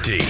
[0.00, 0.24] liberty.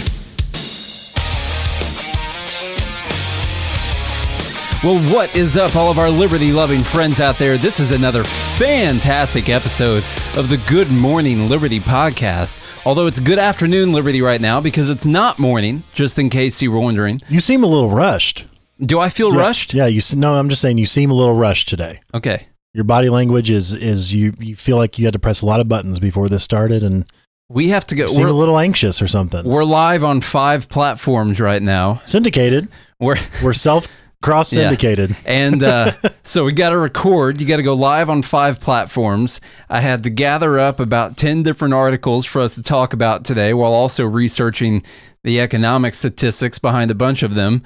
[4.83, 7.59] Well, what is up, all of our liberty loving friends out there?
[7.59, 10.03] This is another fantastic episode
[10.39, 12.61] of the Good Morning Liberty podcast.
[12.87, 16.73] Although it's good afternoon Liberty right now because it's not morning, just in case you
[16.73, 17.21] were wondering.
[17.29, 18.51] You seem a little rushed.
[18.81, 19.75] Do I feel Yeah, rushed?
[19.75, 22.01] Yeah, you s- no, I'm just saying you seem a little rushed today.
[22.15, 22.47] Okay.
[22.73, 25.61] Your body language is is you you feel like you had to press a lot
[25.61, 27.05] of buttons before this started and
[27.53, 28.07] We have to go.
[28.07, 29.45] seem a We're, little anxious or something.
[29.45, 32.01] we're live on five platforms right now.
[32.05, 32.69] syndicated.
[33.01, 33.17] We're.
[33.43, 33.89] We're self
[34.23, 34.65] cross Yeah.
[34.69, 35.17] syndicated.
[35.27, 35.93] And uh,
[36.23, 37.41] so we got to record.
[37.41, 39.41] You got to go live on five platforms.
[39.69, 43.53] I had to gather up about 10 different articles for us to talk about today
[43.53, 44.83] while also researching
[45.25, 47.63] the economic statistics behind a bunch of them.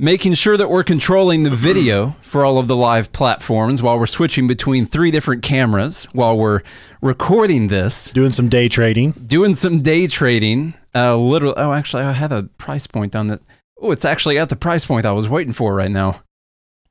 [0.00, 4.06] Making sure that we're controlling the video for all of the live platforms while we're
[4.06, 6.60] switching between three different cameras while we're
[7.02, 8.12] recording this.
[8.12, 9.10] Doing some day trading.
[9.10, 10.74] Doing some day trading.
[10.94, 13.40] Uh, literally, oh, actually, I had a price point on that.
[13.82, 16.22] Oh, it's actually at the price point I was waiting for right now.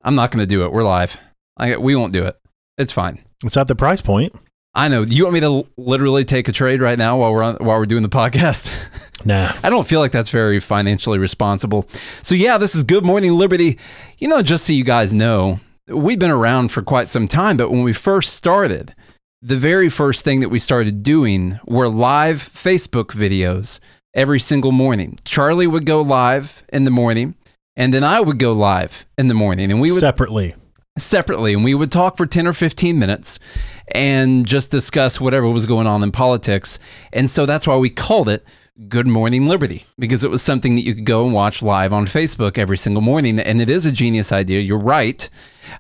[0.04, 0.74] I'm not going to do it.
[0.74, 1.16] We're live.
[1.56, 2.36] I, we won't do it.
[2.78, 3.24] It's fine.
[3.42, 4.36] It's at the price point.
[4.78, 5.06] I know.
[5.06, 7.80] Do you want me to literally take a trade right now while we're on, while
[7.80, 8.72] we're doing the podcast?
[9.26, 9.52] Nah.
[9.64, 11.90] I don't feel like that's very financially responsible.
[12.22, 13.80] So yeah, this is Good Morning Liberty.
[14.20, 17.72] You know, just so you guys know, we've been around for quite some time, but
[17.72, 18.94] when we first started,
[19.42, 23.80] the very first thing that we started doing were live Facebook videos
[24.14, 25.18] every single morning.
[25.26, 27.34] Charlie would go live in the morning,
[27.76, 30.54] and then I would go live in the morning, and we would Separately.
[30.98, 33.40] Separately and we would talk for 10 or 15 minutes
[33.94, 36.80] and just discuss whatever was going on in politics.
[37.14, 38.46] And so that's why we called it
[38.88, 42.06] Good Morning Liberty because it was something that you could go and watch live on
[42.06, 43.40] Facebook every single morning.
[43.40, 44.60] And it is a genius idea.
[44.60, 45.28] You're right.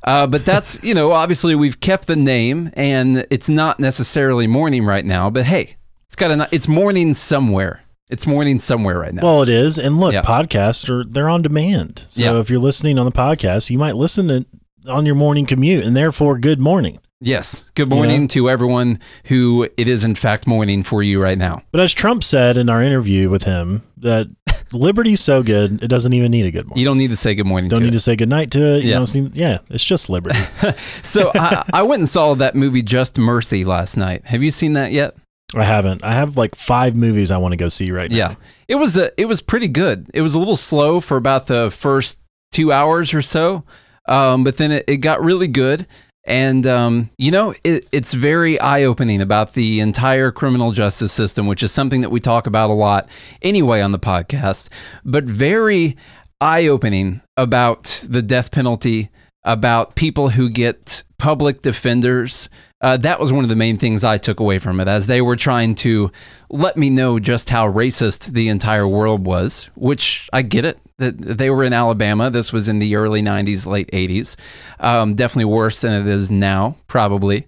[0.03, 4.85] Uh, but that's, you know, obviously we've kept the name and it's not necessarily morning
[4.85, 5.75] right now, but hey,
[6.05, 7.81] it's got a, it's morning somewhere.
[8.09, 9.21] It's morning somewhere right now.
[9.21, 9.77] Well, it is.
[9.77, 10.21] And look, Yeah.
[10.21, 12.03] podcasts are they're on demand.
[12.09, 12.39] So Yeah.
[12.39, 14.45] if you're listening on the podcast, you might listen to
[14.89, 16.99] on your morning commute and therefore good morning.
[17.19, 17.63] yes.
[17.75, 21.61] Good morning to everyone who it is in fact morning for you right now.
[21.71, 24.27] But as Trump said in our interview with him, that
[24.71, 26.79] liberty's so good it doesn't even need a good morning.
[26.79, 27.97] You don't need to say good morning to don't to need it.
[27.97, 28.83] to say good night to it.
[28.83, 28.97] You Yeah.
[28.97, 30.39] don't need, yeah, it's just liberty.
[31.01, 34.25] So I, I went and saw that movie Just Mercy last night.
[34.25, 35.15] Have you seen that yet?
[35.55, 36.03] I haven't.
[36.03, 38.17] I have like five movies I want to go see right now.
[38.17, 38.35] Yeah,
[38.67, 40.09] it was a, it was pretty good.
[40.13, 42.19] It was a little slow for about the first
[42.51, 43.63] two hours or so,
[44.07, 45.87] um, but then it, it got really good.
[46.25, 51.47] And um, you know, it, it's very eye opening about the entire criminal justice system,
[51.47, 53.09] which is something that we talk about a lot
[53.41, 54.67] anyway on the podcast.
[55.05, 55.95] But very
[56.41, 59.09] eye opening about the death penalty,
[59.45, 62.49] about people who get public defenders.
[62.81, 65.21] Uh, that was one of the main things I took away from it, as they
[65.21, 66.11] were trying to
[66.49, 70.77] let me know just how racist the entire world was, which I get it.
[70.97, 72.29] That they were in Alabama.
[72.29, 74.35] This was in the early 90s, late 80s.
[74.79, 77.47] Um, definitely worse than it is now, probably.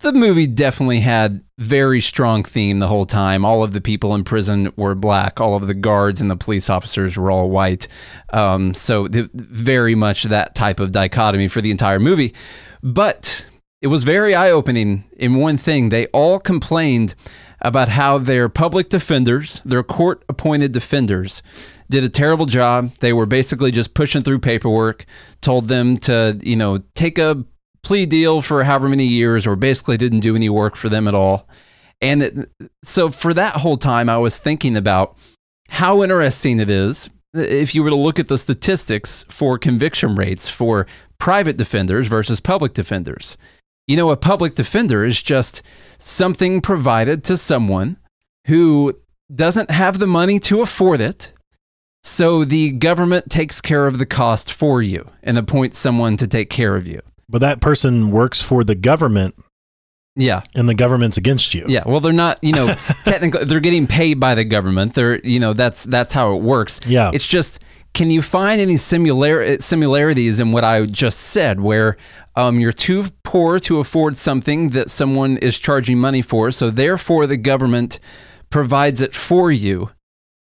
[0.00, 3.44] The movie definitely had very strong theme the whole time.
[3.44, 5.40] All of the people in prison were black.
[5.40, 7.88] All of the guards and the police officers were all white.
[8.32, 12.32] Um, so the, very much that type of dichotomy for the entire movie.
[12.82, 13.50] But
[13.82, 15.88] it was very eye opening in one thing.
[15.88, 17.16] They all complained
[17.60, 21.42] about how their public defenders, their court appointed defenders,
[21.90, 22.92] did a terrible job.
[23.00, 25.04] They were basically just pushing through paperwork,
[25.40, 27.44] told them to, you know, take a
[27.82, 31.14] plea deal for however many years, or basically didn't do any work for them at
[31.14, 31.48] all.
[32.00, 32.50] And it,
[32.84, 35.16] so for that whole time, I was thinking about
[35.68, 40.14] how interesting it is uh, if you were to look at the statistics for conviction
[40.14, 40.86] rates for
[41.18, 43.36] private defenders versus public defenders.
[43.86, 45.62] You know, a public defender is just
[45.98, 47.96] something provided to someone
[48.46, 48.94] who
[49.34, 51.32] doesn't have the money to afford it.
[52.08, 56.48] So the government takes care of the cost for you and appoints someone to take
[56.50, 57.00] care of you.
[57.28, 59.34] But that person works for the government
[60.16, 60.42] Yeah.
[60.54, 61.66] and the government's against you.
[61.68, 61.82] Yeah.
[61.86, 62.66] Well, they're not, you know,
[63.04, 64.94] technically they're getting paid by the government.
[64.94, 66.80] They're, you know, that's that's how it works.
[66.86, 67.10] Yeah.
[67.12, 67.60] It's just
[67.94, 71.96] can you find any similar similarities in what I just said where
[72.36, 77.26] um, you're too poor to afford something that someone is charging money for, so therefore
[77.26, 77.98] the government
[78.50, 79.90] provides it for you.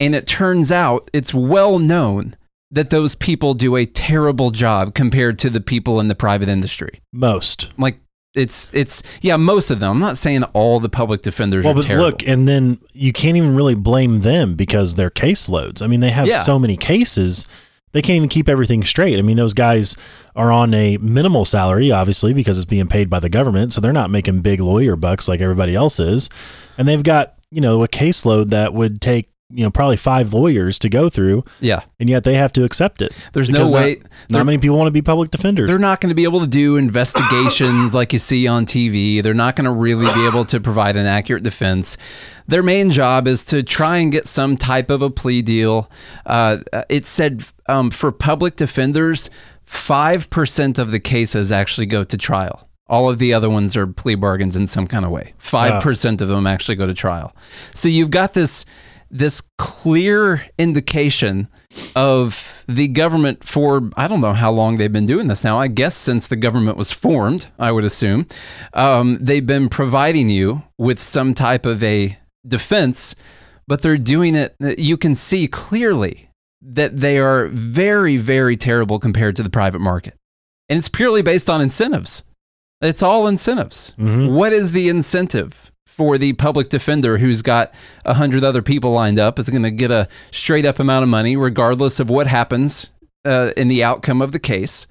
[0.03, 2.37] And it turns out it's well known
[2.71, 7.01] that those people do a terrible job compared to the people in the private industry.
[7.13, 7.73] Most.
[7.79, 7.99] Like
[8.35, 9.91] it's it's yeah, most of them.
[9.91, 12.05] I'm not saying all the public defenders Well, are but terrible.
[12.07, 15.83] look, and then you can't even really blame them because their caseloads.
[15.83, 16.41] I mean, they have Yeah.
[16.41, 17.47] so many cases,
[17.93, 19.19] they can't even keep everything straight.
[19.19, 19.99] I mean, those guys
[20.35, 23.75] are on a minimal salary, obviously, because it's being paid by the government.
[23.75, 26.31] So they're not making big lawyer bucks like everybody else is.
[26.79, 30.79] And they've got, you know, a caseload that would take you know, probably five lawyers
[30.81, 31.81] to go through, Yeah.
[32.01, 33.13] and yet they have to accept it.
[33.33, 33.97] There's no way.
[34.01, 35.69] Not they're- many people want to be public defenders.
[35.69, 39.23] They're not going to be able to do investigations like you see on TV.
[39.23, 41.97] They're not going to really be able to provide an accurate defense.
[42.49, 45.91] Their main job is to try and get some type of a plea deal.
[46.27, 46.59] Uh,
[46.89, 49.31] it said um, for public defenders,
[49.67, 52.69] 5% of the cases actually go to trial.
[52.89, 55.33] All of the other ones are plea bargains in some kind of way.
[55.43, 57.35] 5% of them actually go to trial.
[57.73, 58.67] So you've got this
[59.13, 61.47] this clear indication
[61.95, 65.59] of the government for I don't know how long they've been doing this now.
[65.59, 68.27] I guess since the government was formed, I would assume
[68.73, 73.15] um, they've been providing you with some type of a defense,
[73.69, 74.55] but they're doing it.
[74.79, 76.31] You can see clearly
[76.63, 80.15] that they are very, very terrible compared to the private market,
[80.69, 82.23] and it's purely based on incentives.
[82.81, 83.95] It's all incentives.
[83.99, 84.33] Mhm.
[84.33, 87.75] What is the incentive for the public defender who's got
[88.05, 89.39] a hundred other people lined up?
[89.39, 92.91] Is going to get a straight up amount of money, regardless of what happens
[93.25, 94.87] uh, in the outcome of the case.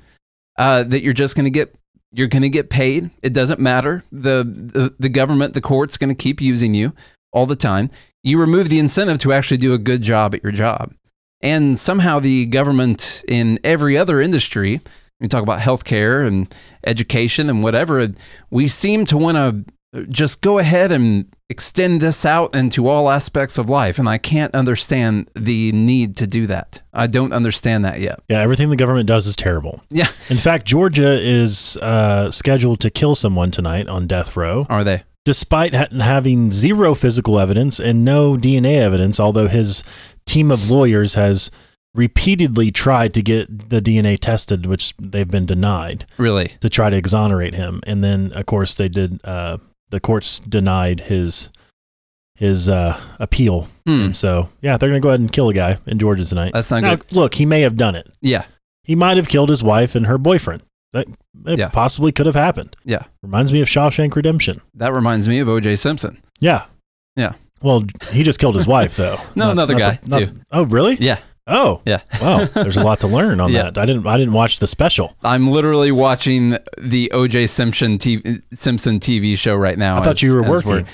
[0.58, 1.76] Uh, that you're just going to get
[2.12, 3.10] you're going to get paid.
[3.24, 4.04] It doesn't matter.
[4.12, 6.94] The the, the government, the court's going to keep using you
[7.34, 7.90] all the time.
[8.24, 10.94] You remove the incentive to actually do a good job at your job.
[11.42, 14.82] And somehow the government in every other industry,
[15.20, 16.54] we talk about healthcare and
[16.86, 18.10] education and whatever,
[18.52, 19.74] we seem to want to
[20.10, 24.00] just go ahead and extend this out into all aspects of life.
[24.00, 26.82] And I can't understand the need to do that.
[26.94, 28.22] I don't understand that yet.
[28.30, 29.84] yeah, everything the government does is terrible.
[29.90, 30.08] Yeah.
[30.30, 35.04] In fact, Georgia is uh, scheduled to kill someone tonight on death row, Are they?
[35.26, 39.20] despite ha- having zero physical evidence and no DNA evidence.
[39.20, 39.84] Although his
[40.26, 41.52] team of lawyers has
[41.94, 46.06] repeatedly tried to get the DNA tested, which they've been denied.
[46.18, 46.54] Really?
[46.62, 49.20] to try to exonerate him, and then of course they did.
[49.26, 49.58] Uh,
[49.92, 51.50] the courts denied his
[52.36, 54.02] his uh, appeal, Hmm.
[54.06, 56.54] and so yeah, they're gonna go ahead and kill a guy in Georgia tonight.
[56.54, 57.12] That's not Now, good.
[57.12, 58.08] look, he may have done it.
[58.22, 58.46] Yeah.
[58.84, 60.64] He might have killed his wife and her boyfriend.
[60.94, 61.08] That
[61.46, 61.70] it Yeah.
[61.70, 62.76] possibly could have happened.
[62.84, 63.04] Yeah.
[63.22, 64.60] Reminds me of Shawshank Redemption.
[64.74, 66.18] That reminds me of OJ Simpson.
[66.40, 66.64] Yeah.
[67.16, 67.34] Yeah.
[67.62, 69.18] Well, he just killed his wife, though.
[69.36, 70.42] No, another guy, the- not- too.
[70.52, 70.96] oh, really?
[71.00, 71.20] Yeah.
[71.48, 72.02] Oh, Yeah.
[72.22, 72.46] wow.
[72.46, 73.64] There's a lot to learn on Yeah.
[73.64, 73.78] that.
[73.78, 74.06] I didn't.
[74.08, 75.16] I didn't watch the special.
[75.24, 79.98] I'm literally watching the OJ Simpson TV, Simpson TV show right now.
[79.98, 80.72] I thought as- you were working.
[80.72, 80.86] we're-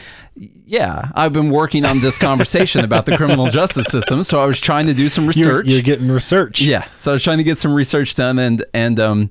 [0.65, 4.59] Yeah, I've been working on this conversation about the criminal justice system, so I was
[4.61, 5.67] trying to do some You're, research.
[5.67, 6.61] you're getting research.
[6.61, 9.29] Yeah, so I was trying to get some research done, and and um,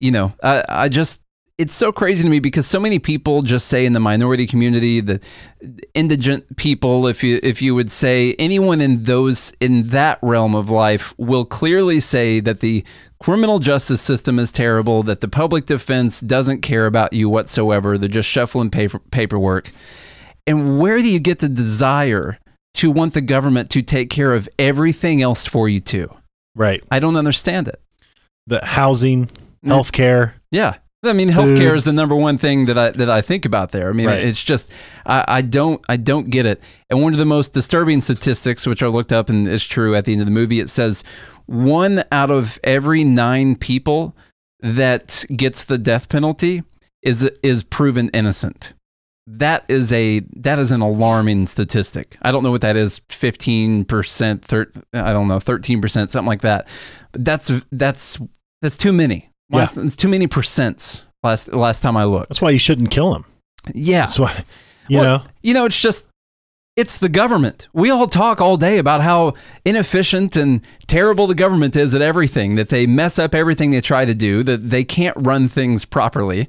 [0.00, 1.20] you know, I I just
[1.58, 5.00] it's so crazy to me because so many people just say in the minority community,
[5.00, 5.20] the
[5.92, 10.70] indigent people, if you if you would say anyone in those in that realm of
[10.70, 12.84] life will clearly say that the
[13.20, 18.08] criminal justice system is terrible, that the public defense doesn't care about you whatsoever, they're
[18.08, 19.68] just shuffling paper, paperwork.
[20.46, 22.38] And where do you get the desire
[22.74, 26.08] to want the government to take care of everything else for you too?
[26.54, 26.82] Right.
[26.90, 27.80] I don't understand it.
[28.46, 29.26] The housing,
[29.66, 29.72] Mm.
[29.72, 30.34] healthcare.
[30.52, 30.76] Yeah.
[31.04, 31.76] I mean, healthcare Food.
[31.76, 33.88] is the number one thing that I that I think about there.
[33.88, 34.18] I mean, Right.
[34.18, 34.72] it's just
[35.06, 36.60] I, I don't I don't get it.
[36.90, 40.04] And one of the most disturbing statistics, which I looked up and is true at
[40.06, 41.04] the end of the movie, it says
[41.46, 44.16] one out of every nine people
[44.60, 46.64] that gets the death penalty
[47.02, 48.74] is is proven innocent.
[49.28, 52.16] That is a that is an alarming statistic.
[52.22, 53.02] I don't know what that is.
[53.08, 56.66] Fifteen percent, thir- I don't know, thirteen percent, something like that.
[57.12, 58.18] But that's that's
[58.62, 59.30] that's too many.
[59.50, 59.66] Yeah.
[59.76, 61.02] It's too many percents.
[61.22, 62.28] Last last time I looked.
[62.28, 63.24] That's why you shouldn't kill him.
[63.74, 64.44] Yeah, That's why,
[64.88, 65.24] you Well, know.
[65.42, 66.06] you know, it's just
[66.76, 67.68] it's the government.
[67.72, 72.54] We all talk all day about how inefficient and terrible the government is at everything,
[72.54, 76.48] that they mess up everything they try to do, that they can't run things properly.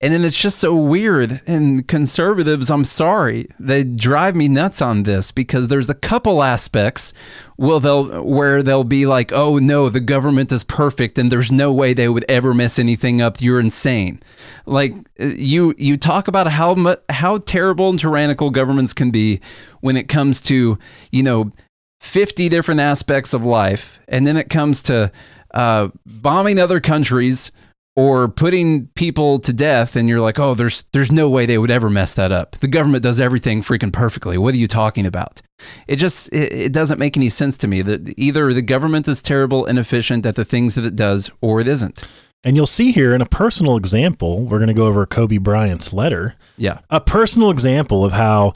[0.00, 1.40] And then it's just so weird.
[1.44, 7.12] And conservatives, I'm sorry, they drive me nuts on this because there's a couple aspects
[7.56, 11.72] will they'll where they'll be like, "Oh no, the government is perfect and there's no
[11.72, 13.40] way they would ever mess anything up.
[13.40, 14.22] You're insane."
[14.66, 19.40] Like uh, you you talk about how how terrible and tyrannical governments can be
[19.80, 20.78] when it comes to,
[21.10, 21.50] you know,
[21.98, 25.10] 50 different aspects of life and then it comes to
[25.52, 27.50] uh, bombing other countries
[27.98, 31.70] or putting people to death and you're like oh there's there's no way they would
[31.70, 32.52] ever mess that up.
[32.60, 34.38] The government does everything freaking perfectly.
[34.38, 35.42] What are you talking about?
[35.88, 39.20] It just it, it doesn't make any sense to me that either the government is
[39.20, 42.04] terrible and inefficient at the things that it does or it isn't.
[42.44, 45.92] And you'll see here in a personal example, we're going to go over Kobe Bryant's
[45.92, 46.78] letter, yeah.
[46.90, 48.52] A personal example of how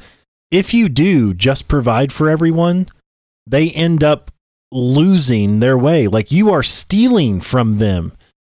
[0.53, 2.87] if you do just provide for everyone,
[3.45, 4.31] they end up
[4.71, 6.07] losing their way.
[6.07, 8.13] Like you are stealing from them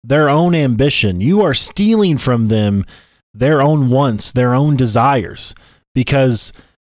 [0.04, 1.20] their own ambition.
[1.20, 2.84] You are stealing from them
[3.32, 5.54] their own wants, their own desires.
[5.94, 6.52] Because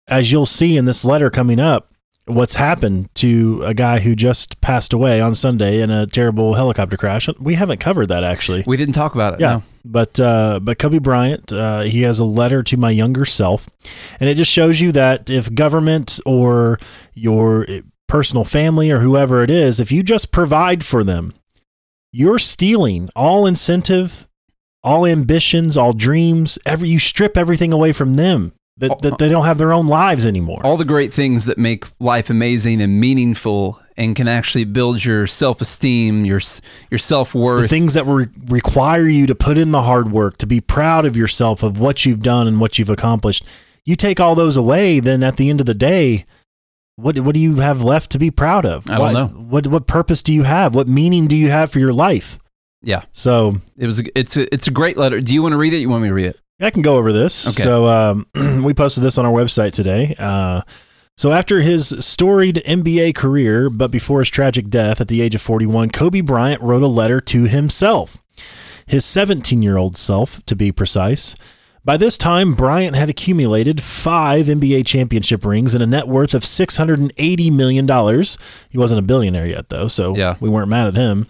[0.07, 1.89] as you'll see in this letter coming up,
[2.29, 6.95] what's happened to a guy who just passed away on Sunday in a terrible helicopter
[6.95, 7.27] crash.
[7.39, 8.63] We haven't covered that actually.
[8.67, 9.39] We didn't talk about it.
[9.39, 9.63] Yeah, no.
[9.83, 13.67] but uh, but Kobe Bryant, uh, he has a letter to my younger self,
[14.19, 16.79] and it just shows you that if government or
[17.13, 17.65] your
[18.07, 21.33] personal family or whoever it is, if you just provide for them,
[22.11, 24.27] you're stealing all incentive,
[24.83, 26.57] all ambitions, all dreams.
[26.65, 28.53] Every you strip everything away from them.
[28.77, 30.61] That, that they don't have their own lives anymore.
[30.63, 35.27] All the great things that make life amazing and meaningful and can actually build your
[35.27, 36.39] self-esteem, your
[36.89, 37.63] your self-worth.
[37.63, 41.05] The things that re- require you to put in the hard work, to be proud
[41.05, 43.43] of yourself of what you've done and what you've accomplished.
[43.83, 46.23] You take all those away, then at the end of the day,
[47.01, 48.89] what what do you have left to be proud of?
[48.89, 49.39] I what, don't know.
[49.41, 50.75] What what purpose do you have?
[50.75, 52.39] What meaning do you have for your life?
[52.81, 53.03] Yeah.
[53.11, 55.19] So it was it's a, it's a great letter.
[55.19, 55.77] Do you want to read it?
[55.77, 56.39] You want me to read it?
[56.61, 57.47] I can go over this.
[57.47, 57.63] Okay.
[57.63, 58.27] So um,
[58.63, 60.15] we posted this on our website today.
[60.19, 60.61] Uh,
[61.15, 65.41] so after his storied NBA career, but before his tragic death at the age of
[65.41, 68.23] 41, Kobe Bryant wrote a letter to himself,
[68.85, 71.35] his 17 year old self, to be precise.
[71.89, 76.43] By this time, Bryant had accumulated five NBA championship rings and a net worth of
[76.43, 77.87] $680 million.
[78.69, 80.35] He wasn't a billionaire yet, though, so Yeah.
[80.39, 81.25] we weren't mad at him.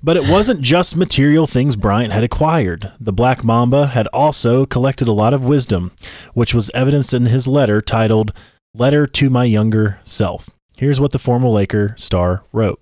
[0.00, 2.92] But it wasn't just material things Bryant had acquired.
[3.00, 5.90] The Black Mamba had also collected a lot of wisdom,
[6.32, 8.32] which was evidenced in his letter titled
[8.74, 10.48] Letter to My Younger Self.
[10.76, 12.78] Here's what the former Laker star wrote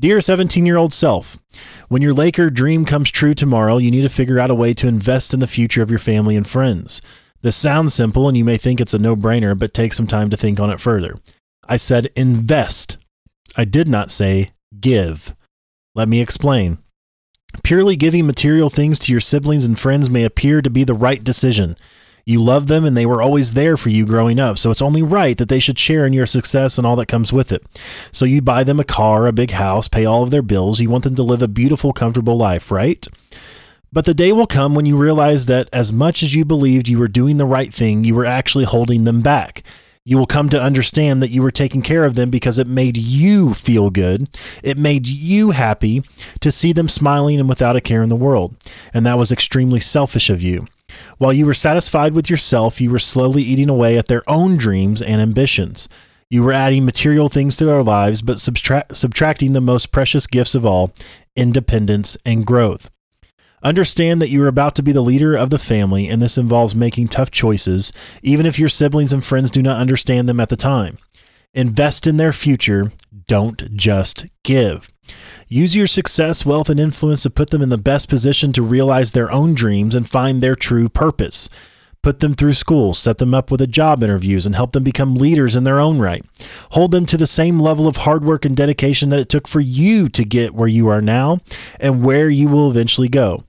[0.00, 1.38] Dear 17 year old self,
[1.88, 4.86] when your Laker dream comes true tomorrow, you need to figure out a way to
[4.86, 7.02] invest in the future of your family and friends.
[7.42, 10.30] This sounds simple and you may think it's a no brainer, but take some time
[10.30, 11.16] to think on it further.
[11.68, 12.96] I said invest.
[13.56, 15.34] I did not say give.
[15.96, 16.78] Let me explain.
[17.64, 21.24] Purely giving material things to your siblings and friends may appear to be the right
[21.24, 21.76] decision.
[22.28, 25.00] You love them and they were always there for you growing up, so it's only
[25.00, 27.64] right that they should share in your success and all that comes with it.
[28.12, 30.78] So you buy them a car, a big house, pay all of their bills.
[30.78, 33.08] You want them to live a beautiful, comfortable life, right?
[33.90, 36.98] But the day will come when you realize that as much as you believed you
[36.98, 39.62] were doing the right thing, you were actually holding them back.
[40.04, 42.98] You will come to understand that you were taking care of them because it made
[42.98, 44.28] you feel good.
[44.62, 46.02] It made you happy
[46.40, 48.54] to see them smiling and without a care in the world.
[48.92, 50.66] And that was extremely selfish of you.
[51.18, 55.02] While you were satisfied with yourself, you were slowly eating away at their own dreams
[55.02, 55.88] and ambitions.
[56.30, 60.54] You were adding material things to their lives, but subtract, subtracting the most precious gifts
[60.54, 60.92] of all
[61.36, 62.90] independence and growth.
[63.62, 66.74] Understand that you are about to be the leader of the family, and this involves
[66.74, 67.92] making tough choices,
[68.22, 70.98] even if your siblings and friends do not understand them at the time.
[71.54, 72.92] Invest in their future,
[73.26, 74.88] don't just give.
[75.50, 79.12] Use your success, wealth, and influence to put them in the best position to realize
[79.12, 81.48] their own dreams and find their true purpose.
[82.02, 85.14] Put them through school, set them up with a job interviews, and help them become
[85.14, 86.22] leaders in their own right.
[86.72, 89.60] Hold them to the same level of hard work and dedication that it took for
[89.60, 91.38] you to get where you are now
[91.80, 93.42] and where you will eventually go.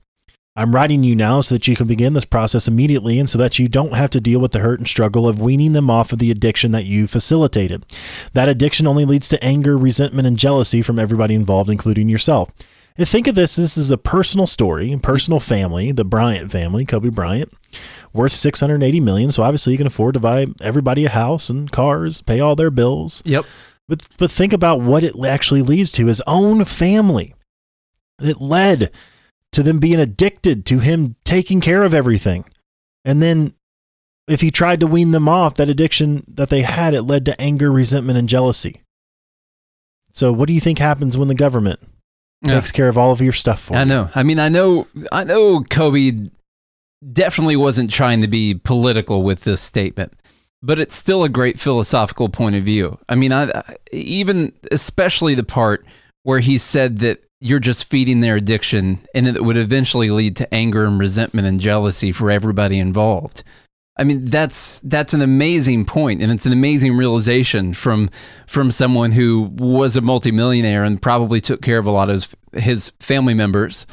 [0.56, 3.58] I'm writing you now so that you can begin this process immediately and so that
[3.58, 6.18] you don't have to deal with the hurt and struggle of weaning them off of
[6.18, 7.86] the addiction that you facilitated.
[8.34, 12.50] That addiction only leads to anger, resentment, and jealousy from everybody involved, including yourself.
[12.98, 17.10] And think of this this is a personal story, personal family, the Bryant family, Kobe
[17.10, 17.52] Bryant,
[18.12, 19.30] worth 680 million.
[19.30, 22.70] So obviously you can afford to buy everybody a house and cars, pay all their
[22.70, 23.22] bills.
[23.24, 23.46] Yep.
[23.88, 27.34] But but think about what it actually leads to his own family.
[28.20, 28.90] It led
[29.52, 32.44] to them being addicted to him taking care of everything.
[33.04, 33.52] And then
[34.28, 37.40] if he tried to wean them off, that addiction that they had, it led to
[37.40, 38.82] anger, resentment, and jealousy.
[40.12, 41.80] So what do you think happens when the government
[42.42, 42.54] Yeah.
[42.56, 43.86] takes care of all of your stuff for I you?
[43.86, 44.10] know.
[44.14, 44.86] I mean, I know.
[45.12, 45.62] I know.
[45.62, 46.28] Kobe
[47.12, 50.12] definitely wasn't trying to be political with this statement,
[50.62, 52.98] but it's still a great philosophical point of view.
[53.08, 55.84] I mean, I, I even especially the part
[56.22, 60.54] where he said that you're just feeding their addiction, and it would eventually lead to
[60.54, 63.42] anger and resentment and jealousy for everybody involved.
[63.96, 68.10] I mean, that's that's an amazing point, and it's an amazing realization from
[68.46, 72.36] from someone who was a multimillionaire and probably took care of a lot of his,
[72.64, 73.86] his family members.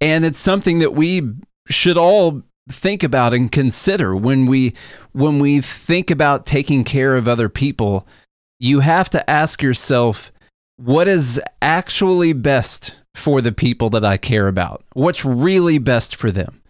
[0.00, 1.22] And it's something that we
[1.68, 4.74] should all think about and consider when we
[5.12, 8.06] when we think about taking care of other people.
[8.60, 10.30] You have to ask yourself,
[10.78, 14.84] what is actually best for the people that I care about?
[14.94, 16.62] What's really best for them?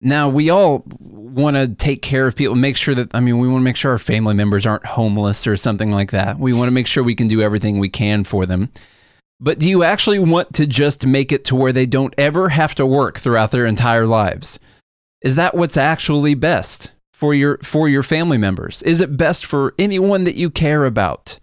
[0.00, 3.46] Now, we all want to take care of people, make sure that, I mean, we
[3.46, 6.40] want to make sure our family members aren't homeless or something like that.
[6.40, 8.72] We want to make sure we can do everything we can for them.
[9.38, 12.74] But do you actually want to just make it to where they don't ever have
[12.76, 14.58] to work throughout their entire lives?
[15.22, 18.82] Is that what's actually best for your for your family members?
[18.82, 21.38] Is it best for anyone that you care about?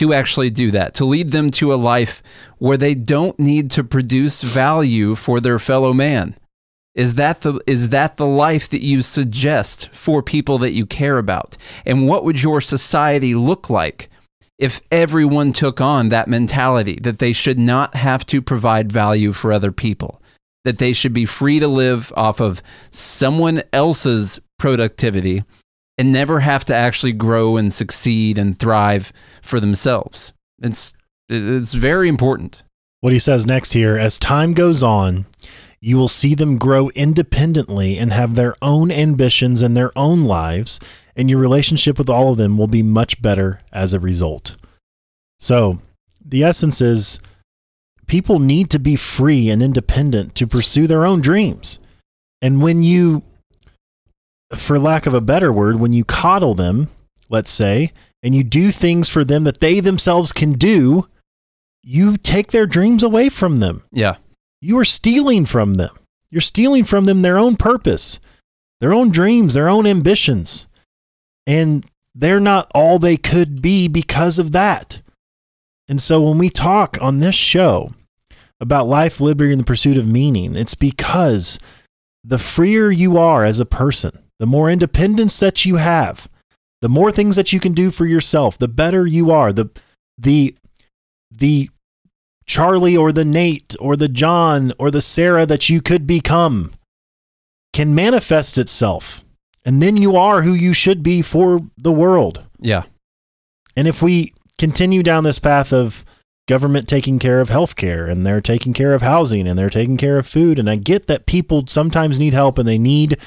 [0.00, 2.22] To actually do that, to lead them to a life
[2.56, 6.34] where they don't need to produce value for their fellow man.
[6.94, 11.18] Is that the is that the life that you suggest for people that you care
[11.18, 11.58] about?
[11.84, 14.08] And what would your society look like
[14.58, 19.52] if everyone took on that mentality that they should not have to provide value for
[19.52, 20.22] other people?
[20.64, 25.44] That they should be free to live off of someone else's productivity
[26.00, 30.32] and never have to actually grow and succeed and thrive for themselves.
[30.62, 30.94] It's
[31.28, 32.62] it's very important.
[33.02, 35.26] What he says next here as time goes on,
[35.78, 40.80] you will see them grow independently and have their own ambitions and their own lives,
[41.16, 44.56] and your relationship with all of them will be much better as a result.
[45.38, 45.82] So,
[46.24, 47.20] the essence is
[48.06, 51.78] people need to be free and independent to pursue their own dreams.
[52.40, 53.22] And when you,
[54.54, 56.88] for lack of a better word, when you coddle them,
[57.28, 57.92] let's say,
[58.22, 61.08] and you do things for them that they themselves can do,
[61.82, 63.82] you take their dreams away from them.
[63.92, 64.16] Yeah.
[64.60, 65.96] You are stealing from them.
[66.30, 68.20] You're stealing from them their own purpose,
[68.80, 70.68] their own dreams, their own ambitions.
[71.46, 75.00] And they're not all they could be because of that.
[75.88, 77.90] And so when we talk on this show
[78.60, 81.58] about life, liberty, and the pursuit of meaning, it's because
[82.22, 86.26] the freer you are as a person, the more independence that you have,
[86.80, 89.68] the more things that you can do for yourself, the better you are, the
[90.16, 90.56] the
[91.30, 91.68] the
[92.46, 96.72] Charlie or the Nate or the John or the Sarah that you could become
[97.74, 99.24] can manifest itself.
[99.64, 102.42] And then you are who you should be for the world.
[102.58, 102.84] Yeah.
[103.76, 106.04] And if we continue down this path of
[106.48, 110.16] government taking care of healthcare and they're taking care of housing and they're taking care
[110.16, 113.18] of food, and I get that people sometimes need help and they need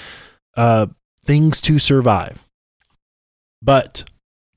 [0.58, 0.88] uh,
[1.24, 2.48] things to survive.
[3.62, 4.06] But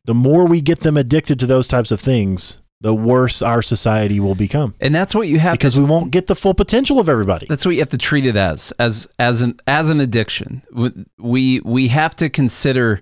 [0.04, 4.20] the more we get them addicted to those types of things, the worse our society
[4.20, 7.00] will become And that's what you have because to we won't get the full potential
[7.00, 7.46] of everybody.
[7.48, 10.62] That's what you have to treat it as, as as an as an addiction.
[11.18, 13.00] We we have to consider,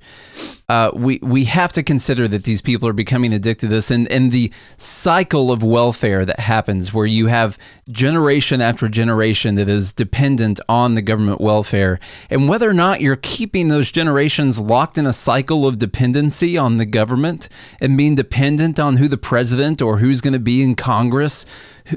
[0.68, 4.10] uh, we we have to consider that these people are becoming addicted to this, and
[4.10, 7.58] and the cycle of welfare that happens, where you have
[7.90, 12.00] generation after generation that is dependent on the government welfare,
[12.30, 16.78] and whether or not you're keeping those generations locked in a cycle of dependency on
[16.78, 17.48] the government
[17.80, 21.44] and being dependent on who the president or who's going to be in Congress,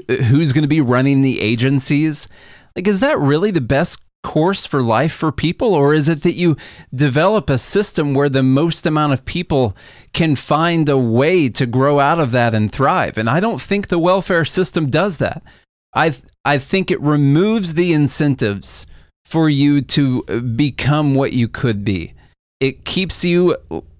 [0.08, 2.28] who's going to be running the agencies.
[2.76, 5.74] Like, is that really the best course for life for people?
[5.74, 6.56] Or is it that you
[6.94, 9.76] develop a system where the most amount of people
[10.12, 13.18] can find a way to grow out of that and thrive?
[13.18, 15.42] And I don't think the welfare system does that.
[15.94, 18.86] I, I think it removes the incentives
[19.24, 22.14] for you to uh, become what you could be.
[22.60, 23.56] It keeps you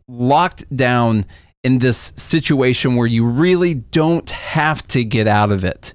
[0.08, 1.26] locked down
[1.62, 5.94] in this situation where you really don't have to get out of it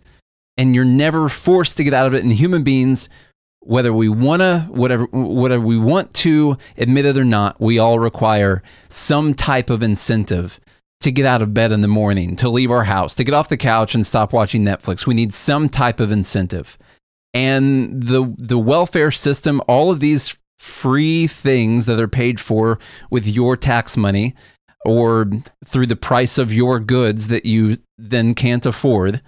[0.57, 3.09] and you're never forced to get out of it and human beings
[3.65, 7.99] whether we want to whatever whatever we want to admit it or not we all
[7.99, 10.60] require some type of incentive
[10.99, 13.49] to get out of bed in the morning to leave our house to get off
[13.49, 16.78] the couch and stop watching netflix we need some type of incentive
[17.34, 23.28] and the the welfare system all of these free things that are paid for with
[23.28, 24.34] your tax money
[24.86, 25.30] or
[25.65, 29.21] through the price of your goods that you then can't afford.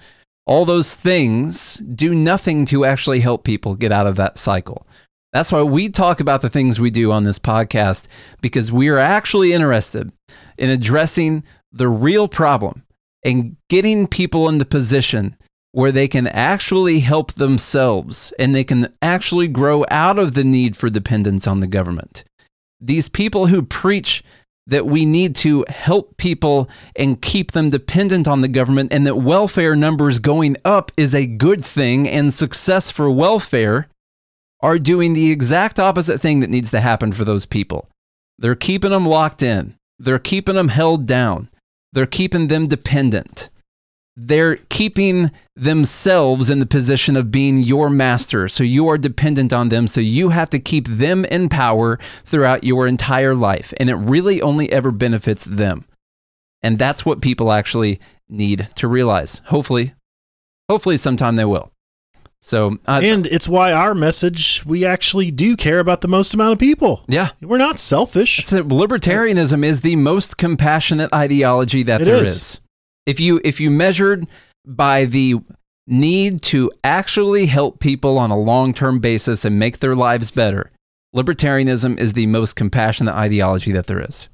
[0.45, 4.85] All those things do nothing to actually help people get out of that cycle.
[5.33, 8.07] That's why we talk about the things we do on this podcast
[8.41, 10.11] because we are actually interested
[10.57, 12.83] in addressing the real problem
[13.25, 15.35] and getting people in the position
[15.73, 20.77] where they can actually help themselves and they can actually grow out of the need
[20.77, 22.23] for dependence on the government.
[22.79, 24.23] These people who preach
[24.67, 29.17] that we need to help people and keep them dependent on the government, and that
[29.17, 33.87] welfare numbers going up is a good thing and success for welfare,
[34.61, 37.89] are doing the exact opposite thing that needs to happen for those people.
[38.37, 41.49] They're keeping them locked in, they're keeping them held down,
[41.93, 43.49] they're keeping them dependent
[44.17, 48.47] they're keeping themselves in the position of being your master.
[48.47, 49.87] So you are dependent on them.
[49.87, 53.73] So you have to keep them in power throughout your entire life.
[53.77, 55.85] And it really only ever benefits them.
[56.63, 57.99] And that's what people actually
[58.29, 59.41] need to realize.
[59.45, 59.93] Hopefully,
[60.69, 61.71] hopefully sometime they will.
[62.41, 66.53] So, uh, and it's why our message we actually do care about the most amount
[66.53, 67.03] of people.
[67.07, 68.45] Yeah, we're not selfish.
[68.45, 72.29] So libertarianism is the most compassionate ideology that it there is.
[72.29, 72.59] is.
[73.05, 74.27] If you if you measured
[74.65, 75.35] by the
[75.87, 80.71] need to actually help people on a long-term basis and make their lives better,
[81.15, 84.29] libertarianism is the most compassionate ideology that there is.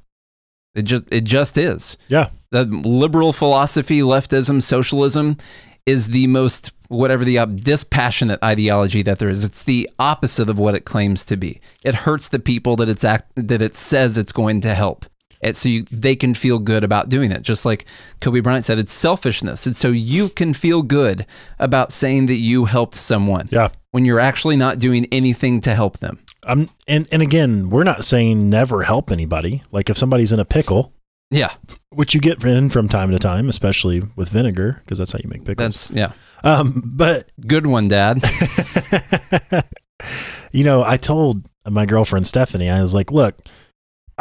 [0.75, 1.97] It just it just is.
[2.07, 2.29] Yeah.
[2.51, 5.37] The liberal philosophy, leftism, socialism
[5.85, 9.43] is the most whatever the dispassionate ideology that there is.
[9.43, 11.61] It's the opposite of what it claims to be.
[11.83, 15.05] It hurts the people that it's act, that it says it's going to help.
[15.41, 17.41] It, so you, they can feel good about doing it.
[17.41, 17.85] Just like
[18.19, 19.65] Kobe Bryant said, it's selfishness.
[19.67, 21.25] It's so you can feel good
[21.59, 23.69] about saying that you helped someone Yeah.
[23.91, 26.19] when you're actually not doing anything to help them.
[26.43, 29.63] Um, and, and again, we're not saying never help anybody.
[29.71, 30.93] Like if somebody's in a pickle,
[31.31, 31.53] Yeah,
[31.89, 35.29] which you get in from time to time, especially with vinegar, because that's how you
[35.29, 35.87] make pickles.
[35.87, 36.11] that's yeah,
[36.43, 38.23] Um, but good one, Dad.
[40.51, 43.37] you know, I told my girlfriend Stephanie, I was like, look,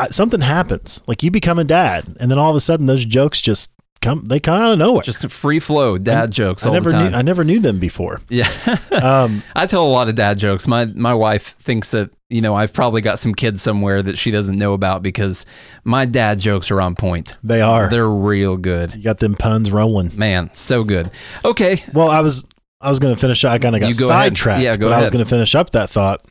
[0.00, 1.00] I, something happens.
[1.06, 4.24] Like you become a dad, and then all of a sudden those jokes just come.
[4.24, 5.02] They come out of nowhere.
[5.02, 7.10] Just a free flow dad jokes I all never the time.
[7.12, 7.16] knew.
[7.18, 8.20] I never knew them before.
[8.28, 8.50] yeah.
[8.90, 10.66] Um, I tell a lot of dad jokes.
[10.66, 14.30] My my wife thinks that you know I've probably got some kids somewhere that she
[14.30, 15.46] doesn't know about because
[15.84, 17.36] my dad jokes are on point.
[17.42, 17.88] they are.
[17.88, 20.10] They're real good, You got them puns rolling.
[20.16, 20.50] man.
[20.52, 21.10] So good.
[21.44, 22.44] Okay, Well, I was
[22.80, 23.44] I was going to finish.
[23.44, 24.36] I kind of got go ahead.
[24.36, 24.62] sidetracked.
[24.62, 26.24] Yeah, go but I was going to finish up that thought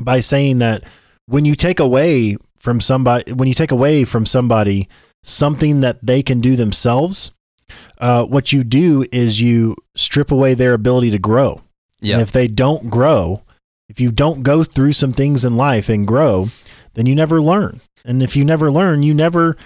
[0.00, 0.84] by saying that
[1.26, 4.88] when you take away from somebody, when you take away from somebody
[5.22, 7.30] something that they can do themselves,
[7.98, 11.60] uh, what you do is you strip away their ability to grow.
[12.00, 13.42] yeah, And if they don't grow,
[13.90, 16.48] if you don't go through some things in life and grow,
[16.94, 17.82] then you never learn.
[18.04, 19.56] And if you never learn, you never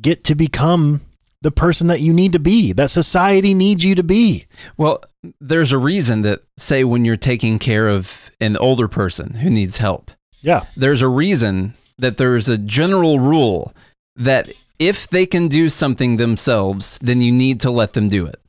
[0.00, 1.00] get to become
[1.42, 4.46] the person that you need to be, that society needs you to be.
[4.76, 5.04] Well,
[5.40, 9.78] there's a reason that say when you're taking care of an older person who needs
[9.78, 10.10] help,
[10.42, 10.64] Yeah.
[10.76, 13.74] there's a reason that there's a general rule
[14.16, 18.40] that if they can do something themselves, then you need to let them do it.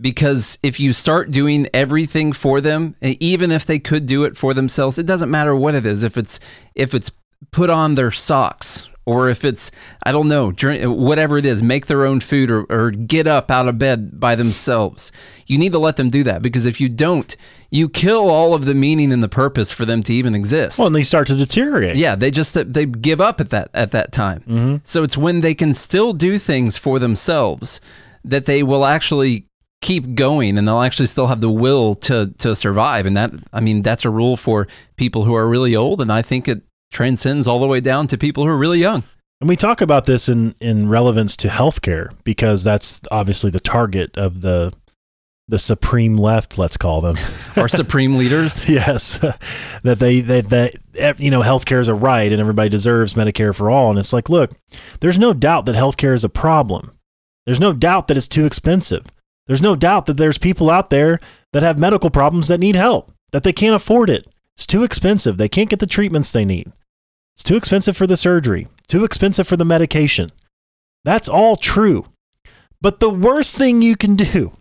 [0.00, 4.54] Because if you start doing everything for them, even if they could do it for
[4.54, 6.02] themselves, it doesn't matter what it is.
[6.02, 6.40] If it's
[6.74, 7.10] if it's
[7.50, 9.70] put on their socks or if it's
[10.04, 13.50] I don't know, drink, whatever it is, make their own food or, or get up
[13.50, 15.12] out of bed by themselves.
[15.46, 17.36] You need to let them do that because if you don't,
[17.70, 20.78] you kill all of the meaning and the purpose for them to even exist.
[20.78, 21.96] Well, and they start to deteriorate.
[21.96, 24.40] Yeah, they just they give up at that at that time.
[24.40, 24.76] Mm-hmm.
[24.82, 27.80] So it's when they can still do things for themselves
[28.24, 29.46] that they will actually
[29.82, 33.06] keep going and they'll actually still have the will to to survive.
[33.06, 36.22] And that I mean that's a rule for people who are really old, and I
[36.22, 39.02] think it transcends all the way down to people who are really young.
[39.40, 44.16] And we talk about this in, in relevance to healthcare because that's obviously the target
[44.18, 44.72] of the
[45.48, 47.16] the supreme left, let's call them.
[47.56, 48.62] Our supreme leaders.
[48.68, 49.18] yes.
[49.82, 53.52] that they, they that eh, you know, healthcare is a right and everybody deserves Medicare
[53.52, 53.90] for all.
[53.90, 54.52] And it's like, look,
[55.00, 56.92] there's no doubt that healthcare is a problem.
[57.46, 59.06] There's no doubt that it's too expensive.
[59.48, 61.18] There's no doubt that there's people out there
[61.52, 64.28] that have medical problems that need help, that they can't afford it.
[64.54, 65.36] It's too expensive.
[65.36, 66.70] They can't get the treatments they need.
[67.34, 70.30] It's too expensive for the surgery, too expensive for the medication.
[71.04, 72.06] That's all true.
[72.80, 74.52] But the worst thing you can do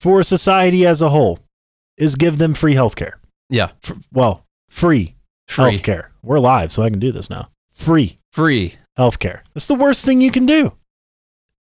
[0.00, 1.38] for society as a whole
[1.96, 3.14] is give them free healthcare.
[3.50, 5.14] Yeah, F- well, free,
[5.48, 6.08] free, healthcare.
[6.22, 7.48] We're live, so I can do this now.
[7.72, 8.74] Free free.
[8.98, 9.40] healthcare.
[9.54, 10.72] That's the worst thing you can do.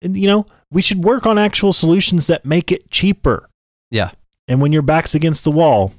[0.02, 3.48] And, you know, we should work on actual solutions that make it cheaper.
[3.90, 4.10] Yeah.
[4.46, 5.92] And when your back's against the wall,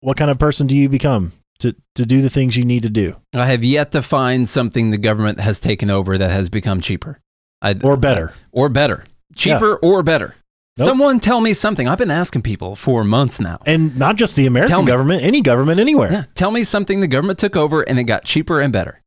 [0.00, 2.90] what kind of person do you become to, to do the things you need to
[2.90, 6.80] do I have yet to find something the government has taken over that has become
[6.80, 7.20] cheaper.
[7.60, 8.32] I, or better?
[8.52, 9.04] or better.
[9.34, 10.34] Cheaper or better.
[10.78, 10.86] Nope.
[10.86, 11.88] Someone tell me something.
[11.88, 13.58] I've been asking people for months now.
[13.66, 16.12] And not just the American government, any government anywhere.
[16.12, 19.02] Yeah, tell me something the government took over and it got cheaper and better.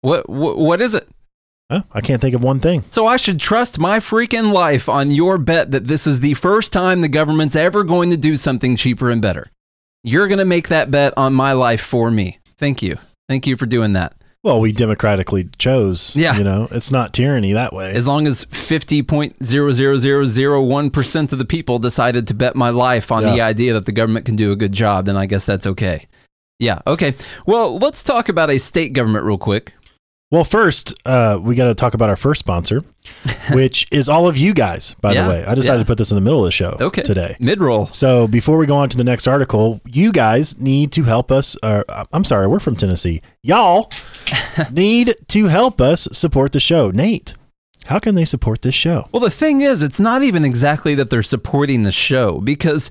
[0.00, 1.08] What what, what is it?
[1.70, 1.82] Huh?
[1.92, 2.82] I can't think of one thing.
[2.88, 6.72] So I should trust my freaking life on your bet that this is the first
[6.72, 9.50] time the government's ever going to do something cheaper and better.
[10.02, 12.38] You're going to make that bet on my life for me.
[12.56, 12.96] Thank you.
[13.28, 14.14] Thank you for doing that.
[14.42, 16.16] Well, we democratically chose.
[16.16, 16.38] Yeah.
[16.38, 17.92] You know, it's not tyranny that way.
[17.92, 23.74] As long as 50.00001% of the people decided to bet my life on the idea
[23.74, 26.06] that the government can do a good job, then I guess that's okay.
[26.58, 27.14] Yeah, okay.
[27.44, 29.74] Well, let's talk about a state government real quick.
[30.30, 32.82] Well, first, uh, we got to talk about our first sponsor,
[33.52, 35.44] which is all of you guys, by Yeah, the way.
[35.44, 35.82] I decided yeah.
[35.82, 37.02] to put this in the middle of the show Okay.
[37.02, 37.36] today.
[37.40, 37.86] Mid roll.
[37.86, 41.56] So before we go on to the next article, you guys need to help us.
[41.64, 43.22] Uh, I'm sorry, we're from Tennessee.
[43.42, 43.90] Y'all
[44.70, 46.90] need to help us support the show.
[46.92, 47.34] Nate,
[47.86, 49.08] how can they support this show?
[49.10, 52.88] Well, the thing is, it's not even exactly that they're supporting the show because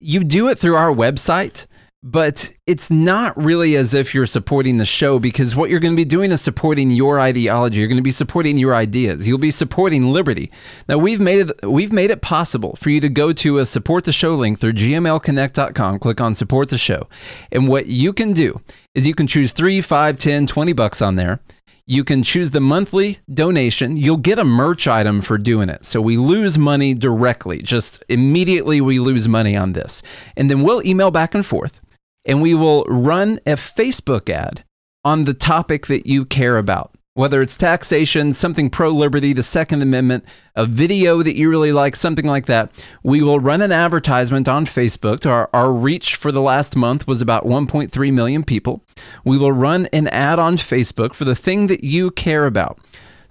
[0.00, 1.66] you do it through our website,
[2.02, 6.00] but it's not really as if you're supporting the show because what you're going to
[6.00, 7.80] be doing is supporting your ideology.
[7.80, 9.28] You're going to be supporting your ideas.
[9.28, 10.50] You'll be supporting liberty.
[10.88, 14.04] Now, we've made it we've made it possible for you to go to a support
[14.04, 17.08] the show link through gmlconnect.com, click on support the show.
[17.52, 18.60] And what you can do
[18.94, 21.40] is you can choose 3, 5, 10, 20 bucks on there
[21.86, 23.96] You can choose the monthly donation.
[23.96, 25.84] You'll get a merch item for doing it.
[25.84, 27.62] So we lose money directly.
[27.62, 30.02] Just immediately, we lose money on this.
[30.36, 31.79] And then we'll email back and forth
[32.24, 34.64] and we will run a Facebook ad
[35.04, 36.94] on the topic that you care about.
[37.14, 41.96] Whether it's taxation, something pro liberty, the Second Amendment, a video that you really like,
[41.96, 42.70] something like that,
[43.02, 45.26] we will run an advertisement on Facebook.
[45.26, 48.84] Our, our reach for the last month was about 1.3 million people.
[49.24, 52.78] We will run an ad on Facebook for the thing that you care about.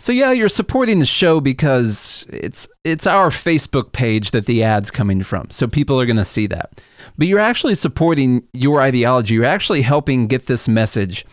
[0.02, 4.90] So yeah, you're supporting the show because it's it's our Facebook page that the ad's
[4.90, 5.50] coming from.
[5.50, 6.82] So people are going to see that.
[7.18, 9.34] But you're actually supporting your ideology.
[9.34, 11.26] You're actually helping get this message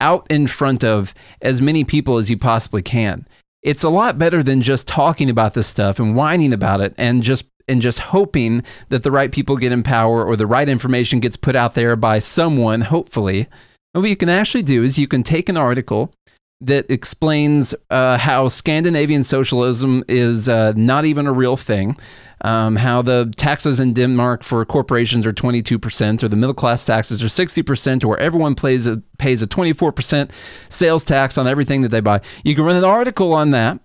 [0.00, 3.28] out in front of as many people as you possibly can.
[3.62, 7.22] It's a lot better than just talking about this stuff and whining about it and
[7.22, 11.20] just and just hoping that the right people get in power or the right information
[11.20, 13.46] gets put out there by someone, hopefully.
[13.92, 16.14] And what you can actually do is you can take an article
[16.60, 21.96] that explains uh, how Scandinavian socialism is uh, not even a real thing,
[22.42, 27.22] um, how the taxes in Denmark for corporations are 22%, or the middle class taxes
[27.22, 30.30] are 60%, or everyone pays a, pays a 24%
[30.68, 32.20] sales tax on everything that they buy.
[32.44, 33.78] You can run an article on that,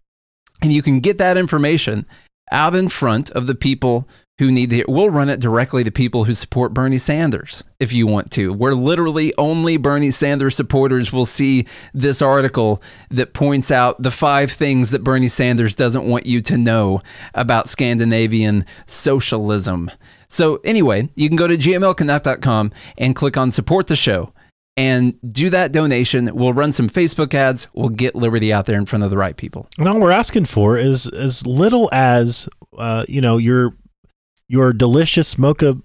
[0.62, 2.06] and you can get that information
[2.52, 4.08] out in front of the people
[4.42, 8.08] who need to we'll run it directly to people who support Bernie Sanders if you
[8.08, 8.52] want to.
[8.52, 14.52] Where literally only Bernie Sanders supporters will see this article that points out the five
[14.52, 17.04] things that Bernie Sanders doesn't want you to know
[17.36, 19.92] about Scandinavian socialism.
[20.28, 24.34] So anyway, you can go to gmlconnect.com and click on support the show
[24.76, 26.34] and do that donation.
[26.34, 27.68] We'll run some Facebook ads.
[27.76, 29.68] We'll get Liberty out there in front of the right people.
[29.78, 33.76] And all we're asking for is as little as uh, you know your
[34.52, 35.78] your delicious mocha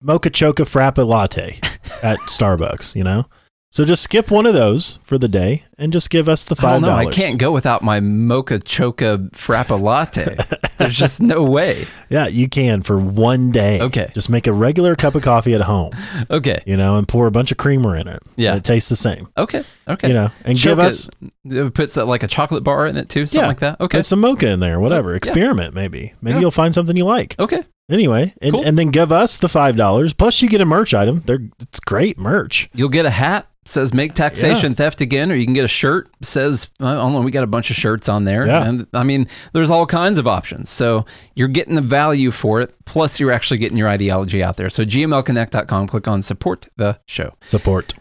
[0.00, 1.58] mocha choca frappa latte
[2.02, 2.96] at Starbucks.
[2.96, 3.26] You know,
[3.70, 6.62] so just skip one of those for the day and just give us the I
[6.62, 7.06] five dollars.
[7.06, 10.36] I can't go without my mocha choca frappa latte.
[10.78, 11.86] There's just no way.
[12.08, 13.80] Yeah, you can for one day.
[13.80, 14.10] Okay.
[14.14, 15.92] just make a regular cup of coffee at home.
[16.30, 16.62] Okay.
[16.66, 18.18] You know, and pour a bunch of creamer in it.
[18.36, 18.50] Yeah.
[18.50, 19.28] and it tastes the same.
[19.36, 19.62] Okay.
[19.86, 20.08] Okay.
[20.08, 21.08] You know, and give us
[21.44, 23.80] it puts uh, like a chocolate bar in it too, something yeah, like that.
[23.80, 23.98] Okay.
[23.98, 25.14] Put some mocha in there, whatever.
[25.14, 26.14] Experiment maybe.
[26.22, 26.40] Maybe Yeah.
[26.40, 27.36] you'll find something you like.
[27.38, 27.62] Okay.
[27.90, 28.64] Anyway, and, Cool.
[28.64, 30.14] and then give us the five dollars.
[30.14, 31.20] Plus, you get a merch item.
[31.26, 32.68] They're it's great merch.
[32.74, 36.08] You'll get a hat says make taxation theft again, or you can get a shirt
[36.22, 37.20] says I don't know.
[37.22, 38.64] We got a bunch of shirts on there, Yeah.
[38.66, 40.68] and I mean, there's all kinds of options.
[40.70, 42.74] So you're getting the value for it.
[42.86, 44.68] Plus, you're actually getting your ideology out there.
[44.70, 45.86] So gmlconnect.com.
[45.88, 47.34] Click on support the show.
[47.44, 47.94] Support.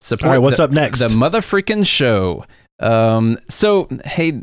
[0.00, 0.24] Support.
[0.26, 1.00] All right, what's the- up next?
[1.00, 2.44] The mother freaking show.
[2.80, 4.42] Um, so hey,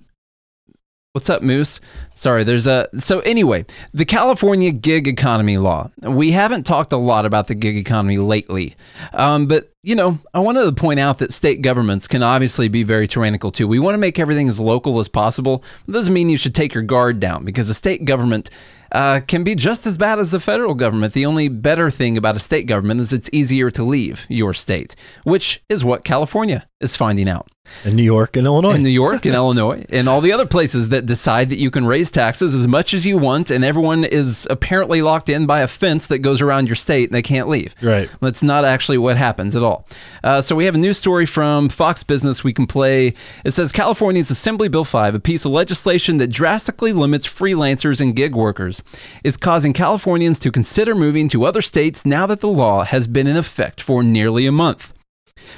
[1.15, 1.79] what's up, Moose?
[2.13, 5.89] Sorry, there's a so anyway, the California gig economy law.
[6.01, 8.75] We haven't talked a lot about the gig economy lately,
[9.13, 12.83] um, but you know, I wanted to point out that state governments can obviously be
[12.83, 13.65] very tyrannical too.
[13.65, 15.63] We want to make everything as local as possible.
[15.87, 18.49] It doesn't mean you should take your guard down because the state government
[18.91, 21.13] uh, can be just as bad as the federal government.
[21.13, 24.97] The only better thing about a state government is it's easier to leave your state,
[25.23, 27.47] which is what California is finding out.
[27.83, 28.75] In New York and Illinois.
[28.75, 31.85] In New York and Illinois and all the other places that decide that you can
[31.85, 35.67] raise taxes as much as you want, and everyone is apparently locked in by a
[35.67, 37.75] fence that goes around your state and they can't leave.
[37.81, 38.09] Right.
[38.21, 39.87] That's not actually what happens at all.
[40.23, 43.13] Uh, so we have a news story from Fox Business we can play.
[43.43, 48.15] It says California's Assembly Bill 5, a piece of legislation that drastically limits freelancers and
[48.15, 48.83] gig workers,
[49.23, 53.27] is causing Californians to consider moving to other states now that the law has been
[53.27, 54.94] in effect for nearly a month.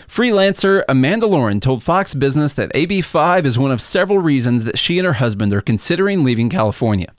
[0.07, 4.97] Freelancer Amanda Lauren told Fox Business that AB5 is one of several reasons that she
[4.97, 7.13] and her husband are considering leaving California.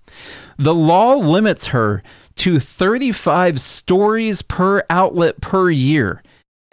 [0.56, 2.02] The law limits her
[2.36, 6.22] to 35 stories per outlet per year.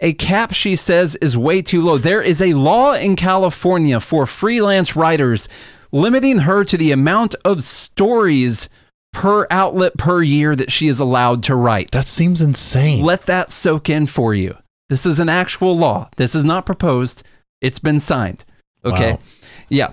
[0.00, 1.96] A cap, she says, is way too low.
[1.96, 5.48] There is a law in California for freelance writers
[5.92, 8.68] limiting her to the amount of stories
[9.12, 11.92] per outlet per year that she is allowed to write.
[11.92, 13.04] that seems insane.
[13.04, 14.56] Let that soak in for you.
[14.88, 16.08] This is an actual law.
[16.16, 17.22] This is not proposed.
[17.60, 18.44] It's been signed.
[18.84, 19.12] Okay.
[19.12, 19.20] Wow.
[19.68, 19.92] Yeah.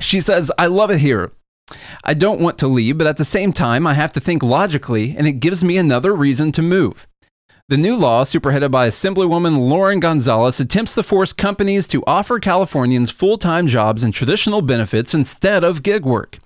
[0.00, 1.32] She says, I love it here.
[2.04, 5.16] I don't want to leave, but at the same time, I have to think logically,
[5.16, 7.06] and it gives me another reason to move.
[7.68, 13.10] The new law, superheaded by Assemblywoman Lorena Gonzalez, attempts to force companies to offer Californians
[13.10, 16.38] full time jobs and traditional benefits instead of gig work.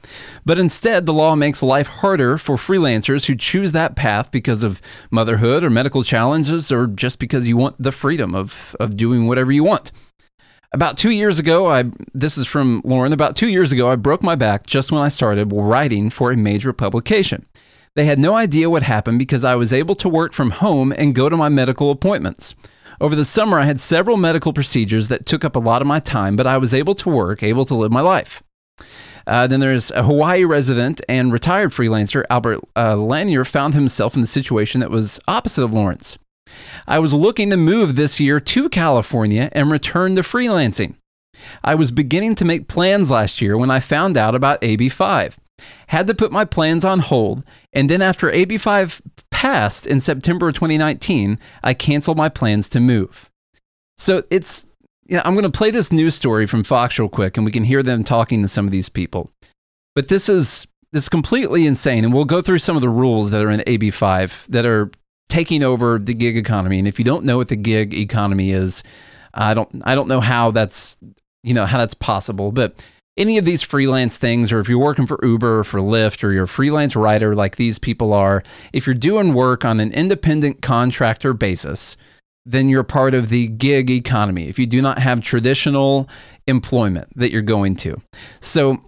[0.46, 4.80] But instead, the law makes life harder for freelancers who choose that path because of
[5.10, 9.52] motherhood or medical challenges or just because you want the freedom of, of doing whatever
[9.52, 9.92] you want.
[10.72, 13.12] About two years ago, I this is from Lauren.
[13.12, 16.36] About two years ago, I broke my back just when I started writing for a
[16.38, 17.44] major publication.
[17.96, 21.14] They had no idea what happened because I was able to work from home and
[21.14, 22.54] go to my medical appointments.
[23.00, 26.00] Over the summer, I had several medical procedures that took up a lot of my
[26.00, 28.42] time, but I was able to work, able to live my life.
[29.26, 34.20] Uh, then there's a Hawaii resident and retired freelancer, Albert uh, Lanier, found himself in
[34.20, 36.18] the situation that was opposite of Lauren's.
[36.86, 40.94] I was looking to move this year to California and return to freelancing.
[41.64, 45.36] I was beginning to make plans last year when I found out about AB5.
[45.88, 51.38] Had to put my plans on hold, and then after AB5 passed in September 2019,
[51.62, 53.30] I canceled my plans to move.
[53.96, 54.66] So it's,
[55.06, 57.52] you know, I'm going to play this news story from Fox real quick, and we
[57.52, 59.30] can hear them talking to some of these people.
[59.94, 63.30] But this is this is completely insane, and we'll go through some of the rules
[63.30, 64.90] that are in AB5 that are
[65.28, 66.78] taking over the gig economy.
[66.78, 68.82] And if you don't know what the gig economy is,
[69.32, 70.98] I don't I don't know how that's
[71.42, 72.84] you know how that's possible, but
[73.20, 76.32] any of these freelance things, or if you're working for Uber or for Lyft, or
[76.32, 80.62] you're a freelance writer like these people are, if you're doing work on an independent
[80.62, 81.98] contractor basis,
[82.46, 84.48] then you're part of the gig economy.
[84.48, 86.08] If you do not have traditional
[86.46, 88.00] employment that you're going to.
[88.40, 88.82] So,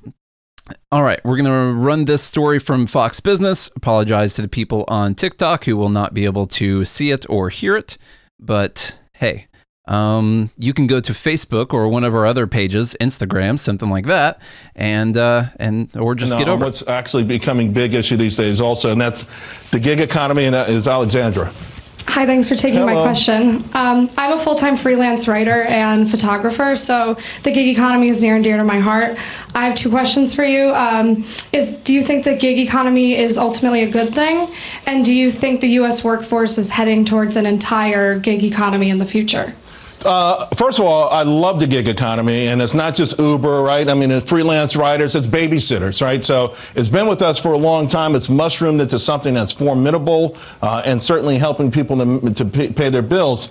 [0.91, 3.71] all right, we're going to run this story from Fox Business.
[3.77, 7.51] Apologize to the people on TikTok who will not be able to see it or
[7.51, 7.99] hear it.
[8.41, 9.47] But hey,
[9.87, 14.07] um, you can go to Facebook or one of our other pages, Instagram, something like
[14.07, 14.41] that,
[14.77, 16.65] and uh, and or just No, get over.
[16.65, 19.25] what's actually becoming big issue these days also, and that's
[19.71, 21.53] the gig economy, and that is Alexandra.
[22.09, 23.65] Hi, thanks for taking my question.
[23.73, 28.35] Um, I'm a full time freelance writer and photographer, so the gig economy is near
[28.37, 29.17] and dear to my heart.
[29.55, 30.75] I have two questions for you.
[30.75, 34.49] Um, is Do you think the gig economy is ultimately a good thing?
[34.87, 36.05] And do you think the U.S.
[36.05, 39.55] workforce is heading towards an entire gig economy in the future?
[40.05, 43.89] Uh, first of all, I love the gig economy, and it's not just Uber, right?
[43.89, 46.25] I mean, it's freelance writers, it's babysitters, right?
[46.25, 48.15] So it's been with us for a long time.
[48.15, 52.91] It's mushroomed into something that's formidable uh, and certainly helping people to, to pay, pay
[52.91, 53.51] their bills.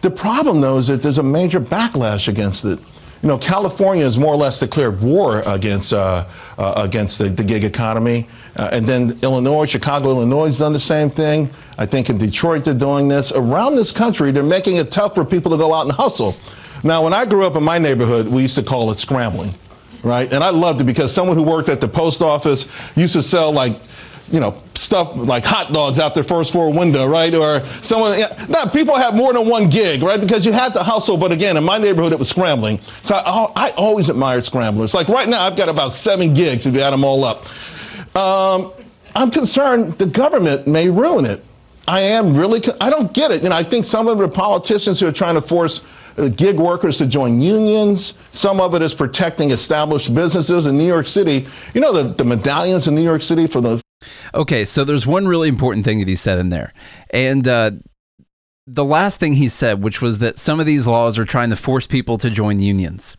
[0.00, 2.80] The problem, though, is that there's a major backlash against it.
[3.22, 6.26] You know, California has more or less declared war against uh,
[6.58, 10.80] uh, against the, the gig economy, uh, and then Illinois, Chicago, Illinois has done the
[10.80, 11.48] same thing.
[11.78, 13.30] I think in Detroit they're doing this.
[13.30, 16.34] Around this country, they're making it tough for people to go out and hustle.
[16.82, 19.54] Now, when I grew up in my neighborhood, we used to call it scrambling,
[20.02, 20.32] right?
[20.32, 23.52] And I loved it because someone who worked at the post office used to sell
[23.52, 23.78] like
[24.32, 27.34] you know, stuff like hot dogs out their first floor window, right?
[27.34, 28.18] Or someone,
[28.48, 30.20] no, people have more than one gig, right?
[30.20, 32.80] Because you had to hustle, but again, in my neighborhood, it was scrambling.
[33.02, 34.94] So I, I always admired scramblers.
[34.94, 37.46] Like right now, I've got about seven gigs if you add them all up.
[38.16, 38.72] Um,
[39.14, 41.44] I'm concerned the government may ruin it.
[41.86, 43.44] I am really, I don't get it.
[43.44, 45.84] And I think some of the politicians who are trying to force
[46.16, 48.14] uh, gig workers to join unions.
[48.32, 51.46] Some of it is protecting established businesses in New York City.
[51.74, 53.80] You know, the, the medallions in New York City for the
[54.34, 56.72] Okay, so there's one really important thing that he said in there.
[57.10, 57.72] And uh,
[58.66, 61.56] the last thing he said, which was that some of these laws are trying to
[61.56, 63.16] force people to join unions.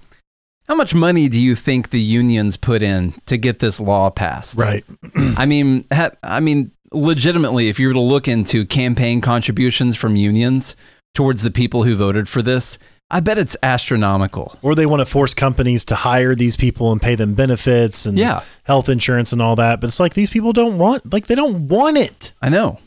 [0.67, 4.57] How much money do you think the unions put in to get this law passed?
[4.57, 4.83] Right.
[5.15, 10.15] I mean, ha- I mean, legitimately, if you were to look into campaign contributions from
[10.15, 10.75] unions
[11.13, 12.79] towards the people who voted for this,
[13.13, 14.57] I bet it's astronomical.
[14.63, 18.17] Or they want to force companies to hire these people and pay them benefits and
[18.17, 18.41] Yeah.
[18.63, 19.79] health insurance and all that.
[19.79, 22.33] But it's like these people don't want, like, they don't want it.
[22.41, 22.79] I know.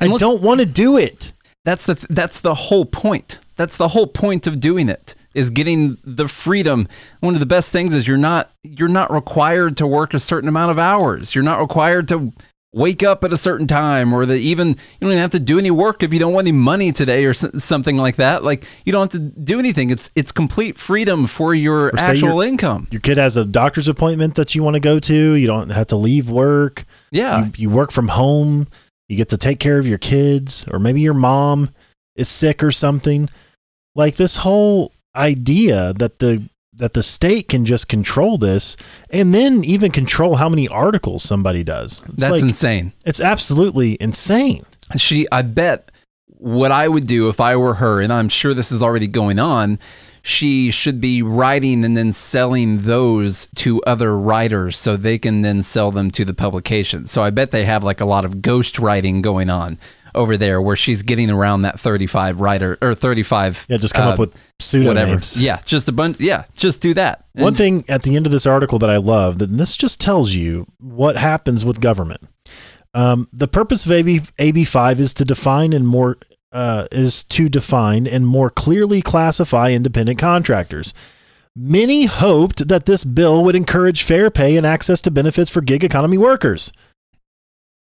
[0.00, 1.32] I don't want to do it.
[1.64, 3.38] That's the that's the whole point.
[3.56, 6.86] That's the whole point of doing it is getting the freedom.
[7.20, 10.48] One of the best things is you're not you're not required to work a certain
[10.48, 11.34] amount of hours.
[11.34, 12.32] You're not required to
[12.74, 15.58] wake up at a certain time or that even you don't even have to do
[15.58, 18.42] any work if you don't want any money today or something like that.
[18.42, 19.90] Like you don't have to do anything.
[19.90, 22.88] It's it's complete freedom for your actual income.
[22.90, 25.34] Your kid has a doctor's appointment that you want to go to.
[25.34, 26.84] You don't have to leave work.
[27.10, 27.44] Yeah.
[27.44, 28.66] You, you work from home.
[29.08, 31.70] You get to take care of your kids, or maybe your mom
[32.16, 33.28] is sick or something.
[33.94, 38.76] Like this whole idea that the that the state can just control this
[39.10, 42.02] and then even control how many articles somebody does.
[42.08, 42.92] It's That's like, insane.
[43.04, 44.64] it's absolutely insane.
[44.96, 45.90] she i bet
[46.26, 49.38] what i would do if i were her and i'm sure this is already going
[49.38, 49.78] on
[50.22, 55.62] she should be writing and then selling those to other writers so they can then
[55.62, 58.78] sell them to the publication so i bet they have like a lot of ghost
[58.78, 59.78] writing going on
[60.14, 64.12] over there where she's getting around that 35 writer or 35 Yeah, just come uh,
[64.12, 65.42] up with whatever pseudonyms.
[65.42, 68.46] yeah just a bunch yeah just do that One thing at the end of this
[68.46, 72.22] article that I love, that this just tells you what happens with government.
[72.94, 76.16] Um, the purpose of AB AB5 is to define and more
[76.52, 80.94] uh, is to define and more clearly classify independent contractors.
[81.56, 85.82] Many hoped that this bill would encourage fair pay and access to benefits for gig
[85.82, 86.72] economy workers.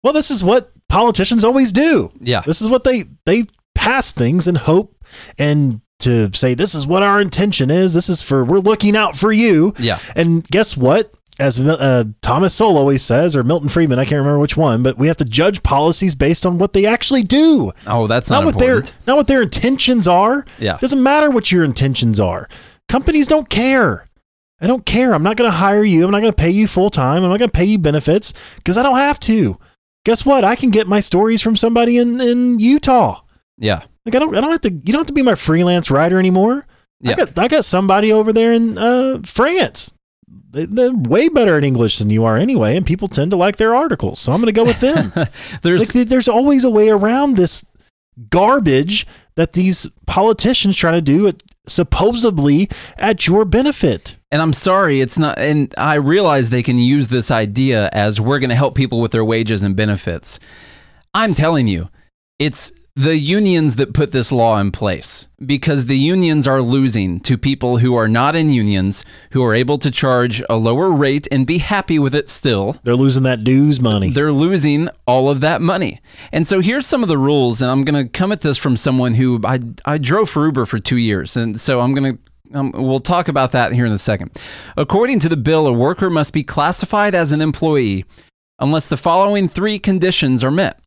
[0.03, 2.11] Well, this is what politicians always do.
[2.19, 4.95] yeah This is what they they pass things and hope
[5.37, 7.93] and to say this is what our intention is.
[7.93, 9.73] This is for we're looking out for you.
[9.79, 9.99] Yeah.
[10.15, 11.13] And guess what?
[11.39, 14.99] As uh, Thomas Sowell always says, or Milton Friedman, I can't remember which one, but
[14.99, 18.45] we have to judge policies based on what they actually do Oh, that's not not,
[18.53, 20.45] what their not what their intentions are.
[20.59, 20.77] Yeah.
[20.77, 22.47] doesn't matter what your intentions are.
[22.87, 24.05] Companies don't care.
[24.61, 25.13] I don't care.
[25.13, 26.05] I'm not going to hire you.
[26.05, 27.23] I'm not going to pay you full time.
[27.23, 29.57] I'm not going to pay you benefits because I don't have to.
[30.05, 30.43] Guess what?
[30.43, 33.21] I can get my stories from somebody in in Utah.
[33.57, 33.83] yeah.
[34.05, 34.71] Like I don't I don't have to.
[34.71, 36.65] You don't have to be my freelance writer anymore.
[37.05, 37.15] I Yeah.
[37.15, 39.93] got I got somebody over there in uh, France.
[40.51, 43.55] They- They're way better at English than you are anyway, and people tend to like
[43.55, 44.19] their articles.
[44.19, 45.13] So I'm going to go with them.
[45.61, 47.63] There's like there's always a way around this
[48.29, 54.17] garbage that these politicians try to do at, supposedly at your benefit.
[54.33, 55.37] And I'm sorry, it's not.
[55.37, 59.11] And I realize they can use this idea as we're going to help people with
[59.11, 60.39] their wages and benefits.
[61.13, 61.89] I'm telling you,
[62.39, 67.37] it's the unions that put this law in place because the unions are losing to
[67.37, 71.47] people who are not in unions, who are able to charge a lower rate and
[71.47, 72.75] be happy with it still.
[72.83, 74.09] They're losing that dues money.
[74.09, 76.01] They're losing all of that money.
[76.31, 78.77] And so here's some of the rules, and I'm going to come at this from
[78.77, 81.35] someone who I, I drove for Uber for two years.
[81.35, 82.22] And so I'm going to,
[82.53, 84.31] um, we'll talk about that here in a second.
[84.77, 88.05] According to the bill, a worker must be classified as an employee
[88.59, 90.79] unless the following three conditions are met.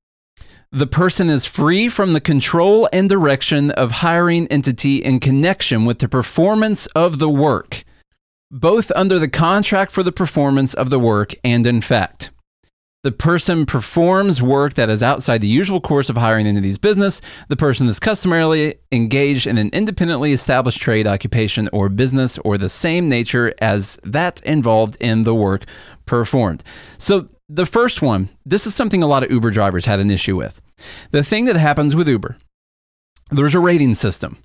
[0.72, 6.00] The person is free from the control and direction of hiring entity in connection with
[6.00, 7.84] the performance of the work,
[8.50, 12.30] both under the contract for the performance of the work and in fact.
[13.02, 17.20] The person performs work that is outside the usual course of hiring into these business.
[17.48, 22.68] The person is customarily engaged in an independently established trade, occupation, or business or the
[22.68, 25.66] same nature as that involved in the work
[26.06, 26.64] performed.
[26.98, 30.34] So, the first one, this is something a lot of Uber drivers had an issue
[30.34, 30.60] with.
[31.12, 32.36] The thing that happens with Uber,
[33.30, 34.38] there's a rating system.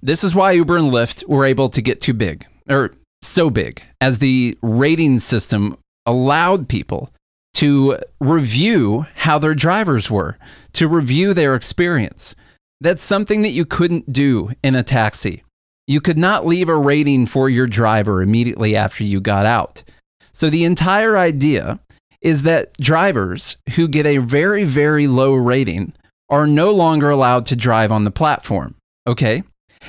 [0.00, 3.82] This is why Uber and Lyft were able to get too big, or so big,
[4.00, 5.76] as the rating system
[6.06, 7.12] allowed people
[7.58, 10.38] to review how their drivers were,
[10.72, 12.36] to review their experience.
[12.80, 15.42] That's something that you couldn't do in a taxi.
[15.88, 19.82] You could not leave a rating for your driver immediately after you got out.
[20.30, 21.80] So the entire idea
[22.20, 25.94] is that drivers who get a very, very low rating
[26.30, 28.76] are no longer allowed to drive on the platform.
[29.08, 29.42] Okay.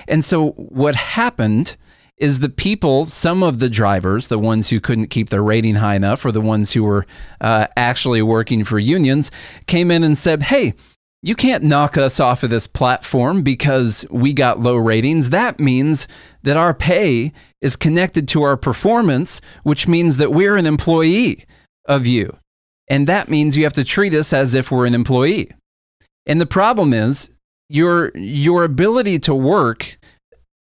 [0.07, 1.77] And so what happened
[2.19, 5.95] is the people, some of the drivers, the ones who couldn't keep their rating high
[5.95, 7.05] enough, or the ones who were
[7.41, 9.31] uh, actually working for unions,
[9.67, 10.73] came in and said, Hey,
[11.21, 15.31] you can't knock us off of this platform because we got low ratings.
[15.31, 16.07] That means
[16.43, 21.45] that our pay is connected to our performance, which means that we're an employee
[21.85, 22.37] of you.
[22.87, 25.51] And that means you have to treat us as if we're an employee.
[26.25, 27.29] And the problem is
[27.69, 29.98] your your ability to work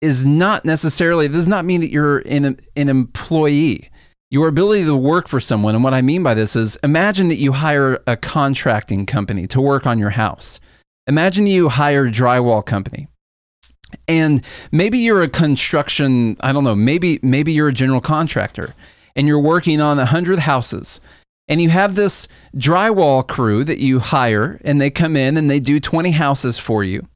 [0.01, 3.89] is not necessarily does not mean that you're an, an employee.
[4.31, 7.37] Your ability to work for someone, and what I mean by this is imagine that
[7.37, 10.59] you hire a contracting company to work on your house.
[11.07, 13.07] Imagine you hire a drywall company.
[14.07, 18.73] And maybe you're a construction, I don't know, maybe maybe you're a general contractor
[19.15, 20.99] and you're working on a hundred houses
[21.47, 25.59] and you have this drywall crew that you hire and they come in and they
[25.59, 27.07] do 20 houses for you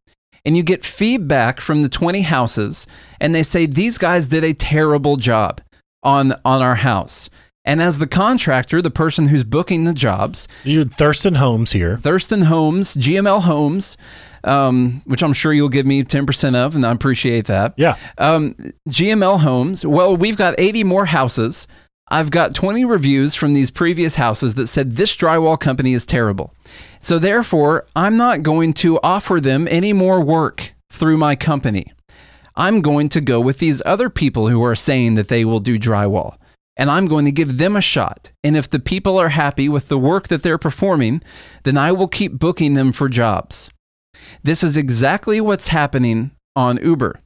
[0.46, 2.88] and you get feedback from the 20 houses
[3.20, 5.62] and they say these guys did a terrible job
[6.04, 7.30] on on our house
[7.66, 11.98] and as the contractor the person who's booking the jobs You're Thurston Homes here.
[11.98, 13.98] thurston homes gml homes
[14.46, 17.96] um, which i'm sure you'll give me 10% of and i appreciate that Yeah.
[18.18, 18.56] um,
[18.88, 19.86] GML Homes.
[19.86, 21.68] Well, we've got 80 more houses.
[22.12, 26.53] I've got 20 reviews from these previous houses that said this drywall company is terrible.
[26.99, 31.91] So, therefore, I'm not going to offer them any more work through my company.
[32.55, 35.80] I'm going to go with these other people who are saying that they will do
[35.80, 36.36] drywall.
[36.76, 38.32] And I'm going to give them a shot.
[38.43, 41.22] And if the people are happy with the work that they're performing,
[41.64, 43.70] then I will keep booking them for jobs.
[44.43, 47.20] This is exactly what's happening on Uber.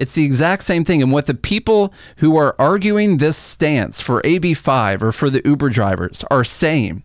[0.00, 1.02] It's the exact same thing.
[1.02, 5.68] And what the people who are arguing this stance for AB5 or for the Uber
[5.68, 7.04] drivers are saying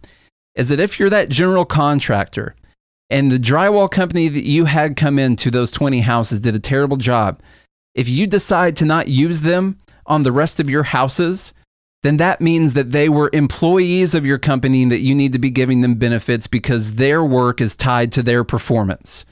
[0.56, 2.56] is that if you're that general contractor
[3.10, 6.96] and the drywall company that you had come into those 20 houses did a terrible
[6.96, 7.42] job,
[7.96, 11.54] if you decide to not use them on the rest of your houses,
[12.04, 15.40] then that means that they were employees of your company and that you need to
[15.40, 19.26] be giving them benefits because their work is tied to their performance.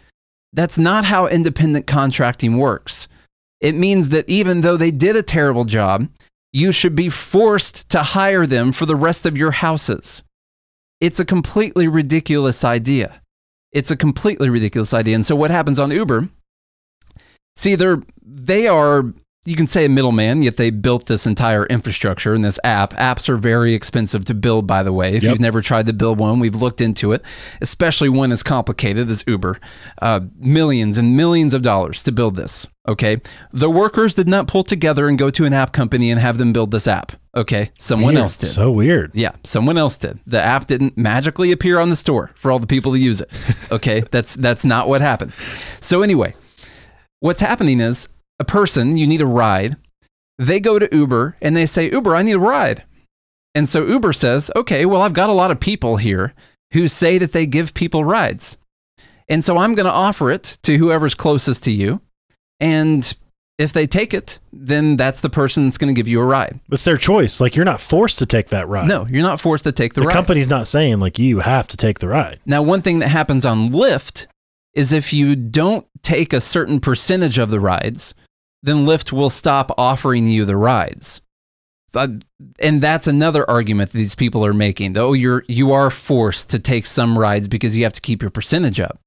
[0.52, 3.08] That's not how independent contracting works.
[3.64, 6.10] It means that even though they did a terrible job,
[6.52, 10.22] you should be forced to hire them for the rest of your houses.
[11.00, 13.22] It's a completely ridiculous idea.
[13.72, 15.16] It's a completely ridiculous idea.
[15.16, 16.30] And so what happens on Uber?
[17.56, 19.14] See, they're they are
[19.46, 22.94] you can say a middleman, yet they built this entire infrastructure and this app.
[22.94, 25.16] Apps are very expensive to build, by the way.
[25.16, 25.30] If Yep.
[25.32, 27.24] you've never tried to build one, we've looked into it,
[27.60, 29.60] especially one as complicated as Uber.
[30.02, 32.68] Uh, millions and millions of dollars to build this.
[32.88, 33.22] Okay.
[33.52, 36.52] The workers did not pull together and go to an app company and have them
[36.54, 37.14] build this app.
[37.36, 37.72] Okay.
[37.80, 38.24] Someone Weird.
[38.24, 38.48] else did.
[38.48, 39.12] So weird.
[39.14, 40.20] Yeah, someone else did.
[40.28, 43.30] The app didn't magically appear on the store for all the people to use it.
[43.72, 45.34] Okay, that's that's not what happened.
[45.80, 46.36] So anyway,
[47.22, 48.08] what's happening is
[48.40, 49.78] a person you need a ride.
[50.38, 52.84] They go to Uber and they say, "Uber, I need a ride."
[53.56, 56.34] And so Uber says, "Okay, well, I've got a lot of people here
[56.74, 58.58] who say that they give people rides.
[59.30, 62.02] And so I'm going to offer it to whoever's closest to you.
[62.60, 63.16] And
[63.58, 66.60] if they take it, then that's the person that's going to give you a ride.
[66.72, 67.40] It's their choice.
[67.40, 68.88] Like you're not forced to take that ride.
[68.88, 70.14] No, you're not forced to take the, the ride.
[70.14, 72.40] The company's not saying like you have to take the ride.
[72.46, 74.28] Now, one thing that happens on Lyft
[74.74, 78.14] is if you don't take a certain percentage of the rides,
[78.62, 81.22] then Lyft will stop offering you the rides.
[81.96, 84.94] And that's another argument that these people are making.
[84.94, 88.32] Though you're you are forced to take some rides because you have to keep your
[88.32, 89.00] percentage up.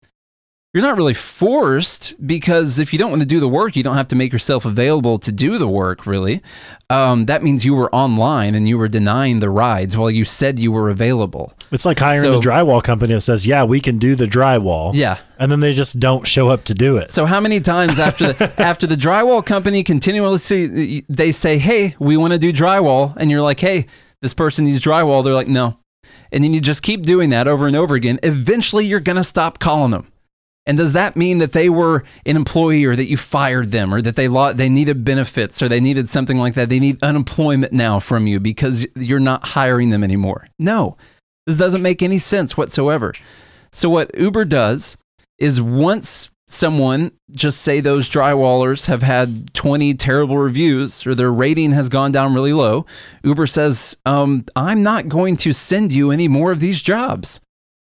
[0.77, 3.97] You're not really forced because if you don't want to do the work, you don't
[3.97, 6.43] have to make yourself available to do the work, really.
[6.91, 10.59] Um, that means you were online and you were denying the rides while you said
[10.59, 11.55] you were available.
[11.73, 14.91] It's like hiring So- the drywall company that says, "Yeah, we can do the drywall."
[14.93, 15.17] Yeah.
[15.39, 17.11] and then they just don't show up to do it.
[17.11, 21.95] So how many times after the, after the drywall company continually see they say, "Hey,
[21.99, 23.87] we want to do drywall," and you're like, "Hey,
[24.21, 25.79] this person needs drywall," they're like, "No,"
[26.33, 28.19] and then you just keep doing that over and over again.
[28.23, 30.09] Eventually, you're gonna stop calling them.
[30.67, 34.03] And does that mean that they were an employee, or that you fired them, or
[34.03, 36.69] that they lo- they needed benefits, or they needed something like that?
[36.69, 40.49] They need unemployment now from you because you're not hiring them anymore.
[40.59, 40.97] No,
[41.47, 43.15] this doesn't make any sense whatsoever.
[43.71, 44.97] So what Uber does
[45.39, 51.73] is once someone just say those drywallers have had 20 terrible reviews or their rating
[51.73, 52.87] has gone down really low
[53.25, 57.41] uber says um, i'm not going to send you any more of these jobs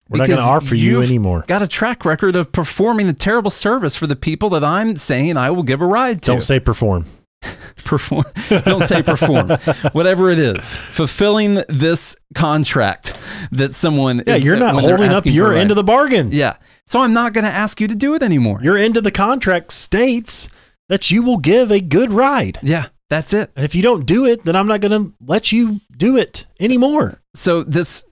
[0.09, 1.43] We're not going to offer you anymore.
[1.47, 5.35] got a track record of performing a terrible service for the people that i'm saying
[5.37, 7.05] i will give a ride to Don't say perform.
[7.85, 8.23] perform
[8.65, 9.49] don't say perform
[9.93, 13.17] whatever it is fulfilling this contract
[13.51, 16.29] that someone Yeah, is you're uh, not when holding up your end of the bargain.
[16.31, 19.03] yeah so i'm not going to ask you to do it anymore Your end of
[19.03, 20.49] the contract states
[20.89, 22.57] that you will give a good ride.
[22.63, 25.51] yeah that's it And if you don't do it, then I'm not going to let
[25.51, 27.21] you do it anymore.
[27.35, 28.03] so this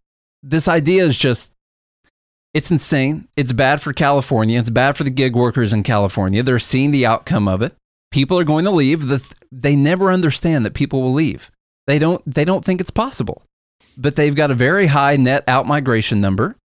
[0.43, 1.51] this idea is just
[2.53, 3.27] it's insane.
[3.35, 4.59] It's bad for california.
[4.59, 6.43] It's bad for the gig workers in california.
[6.43, 7.73] They're seeing the outcome of it.
[8.11, 9.11] People are going to leave.
[9.51, 11.51] They never understand that people will leave.
[11.87, 13.43] They don't they don't think it's possible.
[13.97, 16.55] But they've got a very high net out migration number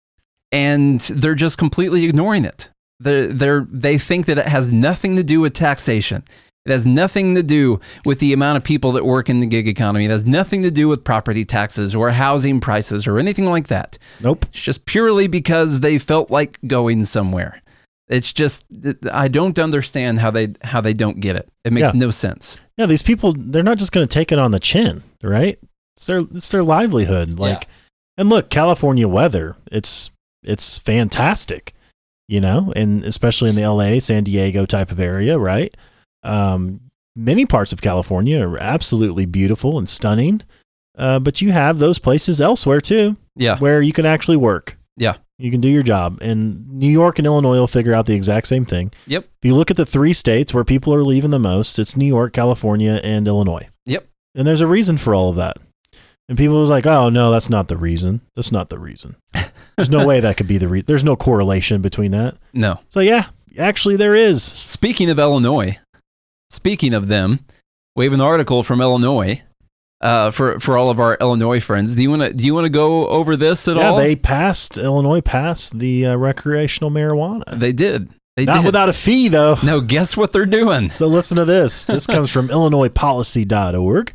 [0.53, 2.71] and they're just completely ignoring it.
[3.01, 6.25] They're, they're, they think that it has nothing to do with taxation
[6.69, 9.67] it has nothing to do with the amount of people that work in the gig
[9.67, 10.05] economy.
[10.05, 13.99] It has nothing to do with property taxes or housing prices or anything like that.
[14.21, 14.45] Nope.
[14.51, 17.63] It's just purely because they felt like going somewhere.
[18.09, 18.65] It's just
[19.13, 21.49] I don't understand how they how they don't get it.
[21.65, 22.01] It makes Yeah.
[22.01, 22.57] no sense.
[22.77, 25.59] Yeah, these people they're not just going to take it on the chin, right?
[25.97, 27.39] It's their it's their livelihood.
[27.39, 27.67] Like,
[28.17, 30.11] and look, California weather, it's
[30.45, 31.75] it's fantastic,
[32.29, 35.77] you know, and especially in the L.A., San Diego type of area, right?
[36.23, 36.81] Um,
[37.17, 40.43] many parts of California are absolutely beautiful and stunning,
[40.97, 43.59] uh, but you have those places elsewhere too Yeah.
[43.59, 44.77] where you can actually work.
[44.97, 45.15] Yeah.
[45.39, 46.19] You can do your job.
[46.21, 48.91] And New York and Illinois will figure out the exact same thing.
[49.07, 49.25] Yep.
[49.41, 52.07] If you look at the three states where people are leaving the most, it's New
[52.07, 53.69] York, California, and Illinois.
[53.87, 54.07] Yep.
[54.35, 55.57] And there's a reason for all of that.
[56.29, 58.21] And people was like, oh, no, that's not the reason.
[58.37, 59.17] That's not the reason.
[59.77, 60.85] There's no way that could be the reason.
[60.87, 62.37] There's no correlation between that.
[62.53, 62.81] No.
[62.91, 63.27] So, yeah,
[63.59, 64.43] actually, there is.
[64.43, 65.79] Speaking of Illinois,
[66.51, 67.41] speaking of them,
[67.97, 69.43] we have an article from Illinois
[70.01, 71.95] uh, for for all of our Illinois friends.
[71.95, 73.99] Do you want to do you want to go over this at yeah, all?
[73.99, 77.59] Yeah, they passed, Illinois passed the uh, recreational marijuana.
[77.59, 78.11] they did.
[78.37, 78.67] They Not did.
[78.67, 79.57] without a fee, though.
[79.65, 80.91] no, guess what they're doing?
[80.91, 81.87] So listen to this.
[81.87, 84.13] This comes from IllinoisPolicy.org.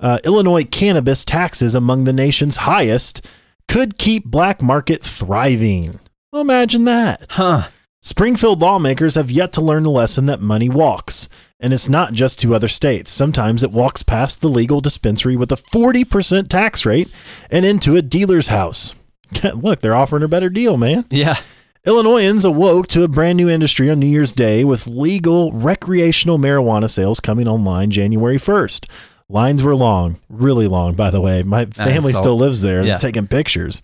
[0.00, 3.24] Uh, Illinois cannabis taxes among the nation's highest
[3.68, 6.00] could keep black market thriving.
[6.32, 7.26] Well, imagine that.
[7.30, 7.68] Huh.
[8.02, 11.28] Springfield lawmakers have yet to learn the lesson that money walks.
[11.60, 13.10] And it's not just to other states.
[13.10, 17.12] Sometimes it walks past the legal dispensary with a 40% tax rate
[17.50, 18.94] and into a dealer's house.
[19.54, 21.04] Look, they're offering a better deal, man.
[21.10, 21.36] Yeah.
[21.84, 26.90] Illinoisans awoke to a brand new industry on New Year's Day with legal recreational marijuana
[26.90, 28.86] sales coming online January 1st.
[29.30, 31.44] Lines were long, really long, by the way.
[31.44, 32.98] My family still lives there, yeah.
[32.98, 33.80] taking pictures.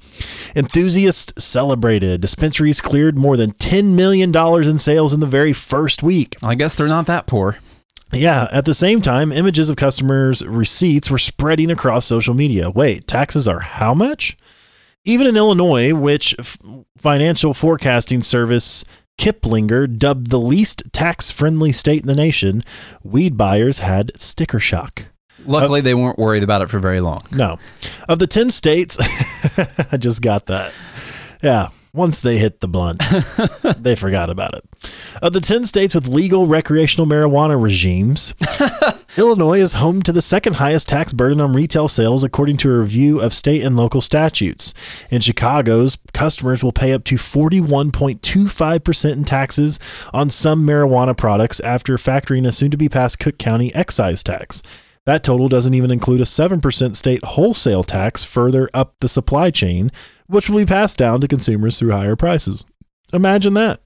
[0.56, 2.20] Enthusiasts celebrated.
[2.20, 4.34] Dispensaries cleared more than $10 million
[4.68, 6.34] in sales in the very first week.
[6.42, 7.58] I guess they're not that poor.
[8.12, 12.68] Yeah, at the same time, images of customers' receipts were spreading across social media.
[12.68, 14.36] Wait, taxes are how much?
[15.04, 16.58] Even in Illinois, which f-
[16.98, 18.84] financial forecasting service
[19.16, 22.62] Kiplinger dubbed the least tax friendly state in the nation,
[23.04, 25.06] weed buyers had sticker shock.
[25.46, 27.22] Luckily, they weren't worried about it for very long.
[27.32, 27.58] No.
[28.08, 28.96] Of the 10 states,
[29.92, 30.72] I just got that.
[31.42, 31.68] Yeah.
[31.96, 33.02] Once they hit the blunt,
[33.78, 34.62] they forgot about it.
[35.22, 38.34] Of the 10 states with legal recreational marijuana regimes,
[39.16, 42.80] Illinois is home to the second highest tax burden on retail sales, according to a
[42.80, 44.74] review of state and local statutes.
[45.10, 49.80] In Chicago's, customers will pay up to 41.25% in taxes
[50.12, 54.62] on some marijuana products after factoring a soon to be passed Cook County excise tax.
[55.06, 59.92] That total doesn't even include a 7% state wholesale tax further up the supply chain,
[60.26, 62.66] which will be passed down to consumers through higher prices.
[63.12, 63.80] Imagine that.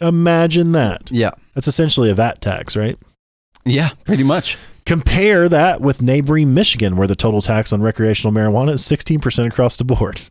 [0.00, 1.10] Imagine that.
[1.10, 1.30] Yeah.
[1.54, 2.96] That's essentially a VAT tax, right?
[3.64, 4.58] Yeah, pretty much.
[4.84, 9.76] Compare that with neighboring Michigan, where the total tax on recreational marijuana is 16% across
[9.76, 10.20] the board.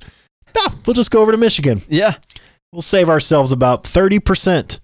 [0.60, 1.84] Ah, we'll just go over to Michigan.
[1.88, 2.16] Yeah.
[2.72, 4.80] We'll save ourselves about 30%.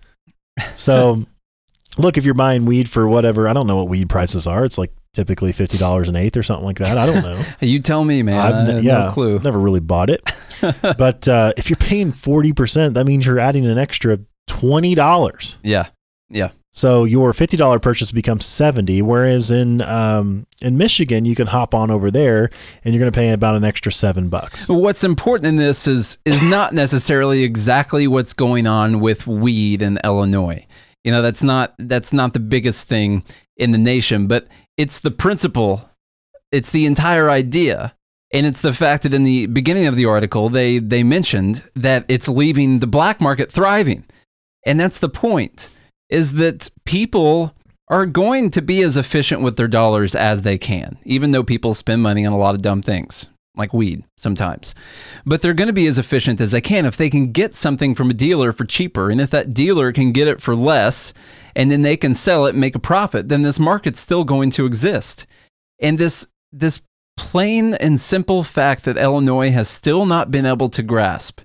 [0.75, 1.23] So,
[1.97, 4.65] look, if you're buying weed for whatever, I don't know what weed prices are.
[4.65, 6.97] It's like typically $50 an eighth or something like that.
[6.97, 7.43] I don't know.
[7.61, 8.37] You tell me, man.
[8.37, 9.39] I've ne- yeah, no clue.
[9.39, 10.21] never really bought it.
[10.97, 15.57] but uh, if you're paying 40%, that means you're adding an extra $20.
[15.63, 15.87] Yeah.
[16.29, 16.49] Yeah.
[16.71, 21.91] So your $50 purchase becomes 70, whereas in um, in Michigan you can hop on
[21.91, 22.49] over there
[22.83, 24.67] and you're going to pay about an extra 7 bucks.
[24.67, 29.99] What's important in this is is not necessarily exactly what's going on with weed in
[30.03, 30.65] Illinois.
[31.03, 33.23] You know, that's not that's not the biggest thing
[33.57, 34.47] in the nation, but
[34.77, 35.89] it's the principle.
[36.51, 37.95] It's the entire idea.
[38.31, 42.05] And it's the fact that in the beginning of the article they they mentioned that
[42.07, 44.05] it's leaving the black market thriving.
[44.65, 45.69] And that's the point
[46.09, 47.55] is that people
[47.89, 51.73] are going to be as efficient with their dollars as they can, even though people
[51.73, 54.73] spend money on a lot of dumb things like weed sometimes.
[55.25, 57.93] But they're going to be as efficient as they can if they can get something
[57.95, 59.09] from a dealer for cheaper.
[59.09, 61.13] And if that dealer can get it for less
[61.55, 64.49] and then they can sell it and make a profit, then this market's still going
[64.51, 65.27] to exist.
[65.79, 66.81] And this this
[67.15, 71.41] plain and simple fact that Illinois has still not been able to grasp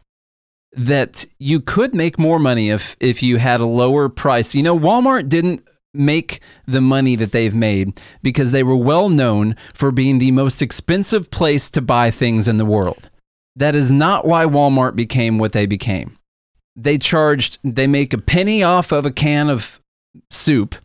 [0.73, 4.55] that you could make more money if if you had a lower price.
[4.55, 9.57] You know, Walmart didn't make the money that they've made because they were well known
[9.75, 13.11] for being the most expensive place to buy things in the world.
[13.57, 16.17] That is not why Walmart became what they became.
[16.77, 19.81] They charged they make a penny off of a can of
[20.31, 20.77] soup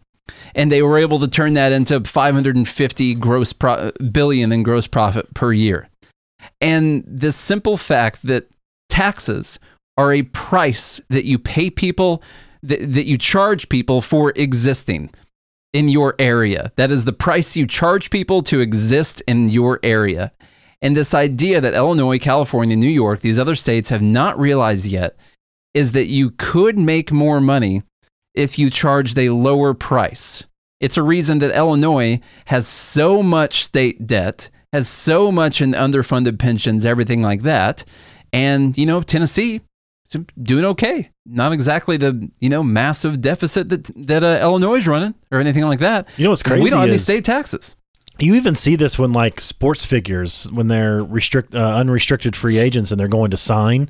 [0.55, 5.33] and they were able to turn that into 550 gross pro- billion in gross profit
[5.33, 5.89] per year.
[6.61, 8.49] And the simple fact that
[8.89, 9.59] taxes
[9.97, 12.23] are a price that you pay people
[12.63, 15.11] that, that you charge people for existing
[15.73, 16.71] in your area.
[16.75, 20.31] That is the price you charge people to exist in your area.
[20.81, 25.15] And this idea that Illinois, California, New York, these other states have not realized yet
[25.73, 27.83] is that you could make more money
[28.35, 30.43] if you charged a lower price.
[30.79, 36.37] It's a reason that Illinois has so much state debt, has so much in underfunded
[36.37, 37.85] pensions, everything like that.
[38.33, 39.61] And, you know, Tennessee
[40.41, 41.11] doing okay.
[41.25, 45.63] Not exactly the, you know, massive deficit that that uh, Illinois is running or anything
[45.63, 46.09] like that.
[46.17, 47.75] You know what's crazy We don't have any state taxes.
[48.19, 52.91] You even see this when like sports figures when they're restrict uh, unrestricted free agents
[52.91, 53.89] and they're going to sign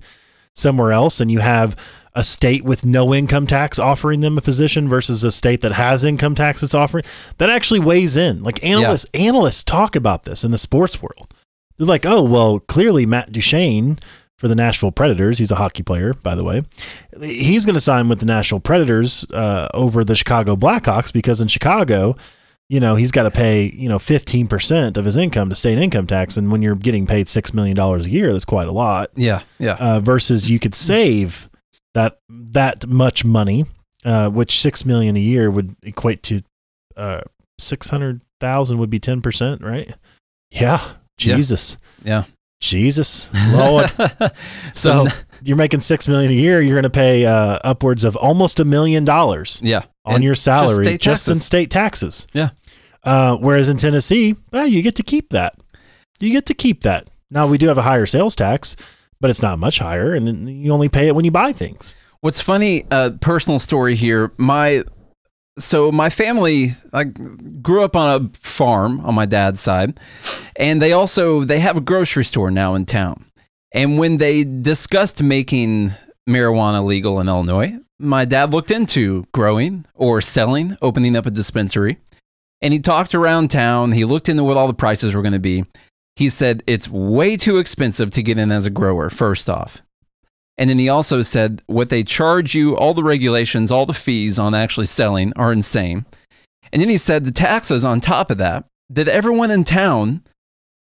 [0.55, 1.75] somewhere else and you have
[2.15, 6.05] a state with no income tax offering them a position versus a state that has
[6.05, 7.03] income tax that's offering
[7.37, 8.43] that actually weighs in.
[8.43, 11.33] Like analysts analysts talk about this in the sports world.
[11.77, 13.97] They're like, "Oh, well, clearly Matt Duchene
[14.43, 16.63] for the Nashville Predators, he's a hockey player, by the way.
[17.21, 21.47] He's going to sign with the Nashville Predators uh, over the Chicago Blackhawks because in
[21.47, 22.17] Chicago,
[22.67, 26.07] you know, he's got to pay, you know, 15% of his income to state income
[26.07, 26.35] tax.
[26.35, 29.11] And when you're getting paid $6 million a year, that's quite a lot.
[29.15, 29.77] Yeah, yeah.
[29.79, 31.49] Uh, versus you could save
[31.93, 33.63] that that much money,
[34.03, 36.41] uh, which 6 million a year would equate to
[36.97, 37.21] uh,
[37.59, 39.87] 600,000 would be 10%, right?
[40.51, 40.59] Yeah.
[40.59, 41.37] Yeah.
[41.37, 41.77] Jesus.
[42.03, 42.25] Yeah.
[42.63, 43.29] Jesus.
[43.51, 43.91] Lord.
[44.73, 45.07] so
[45.43, 48.65] you're making 6 million a year, you're going to pay uh, upwards of almost a
[48.65, 49.83] million dollars yeah.
[50.05, 52.27] on And your just salary state just, in state taxes.
[52.33, 52.49] Yeah.
[53.03, 55.55] Uh, whereas in Tennessee, well, you get to keep that.
[56.19, 57.09] You get to keep that.
[57.29, 58.77] Now we do have a higher sales tax,
[59.19, 61.95] but it's not much higher, and you only pay it when you buy things.
[62.21, 64.31] What's funny, uh, personal story here.
[64.37, 64.85] My
[65.59, 69.99] so my family I grew up on a farm on my dad's side,
[70.55, 73.25] and they also they have a grocery store now in town.
[73.71, 75.93] And when they discussed making
[76.29, 81.97] marijuana legal in Illinois, my dad looked into growing or selling, opening up a dispensary.
[82.61, 83.91] And he talked around town.
[83.91, 85.65] He looked into what all the prices were going to be.
[86.15, 89.81] He said it's way too expensive to get in as a grower, first off.
[90.57, 94.37] And then he also said what they charge you, all the regulations, all the fees
[94.37, 96.05] on actually selling are insane.
[96.71, 100.23] And then he said the taxes on top of that, that everyone in town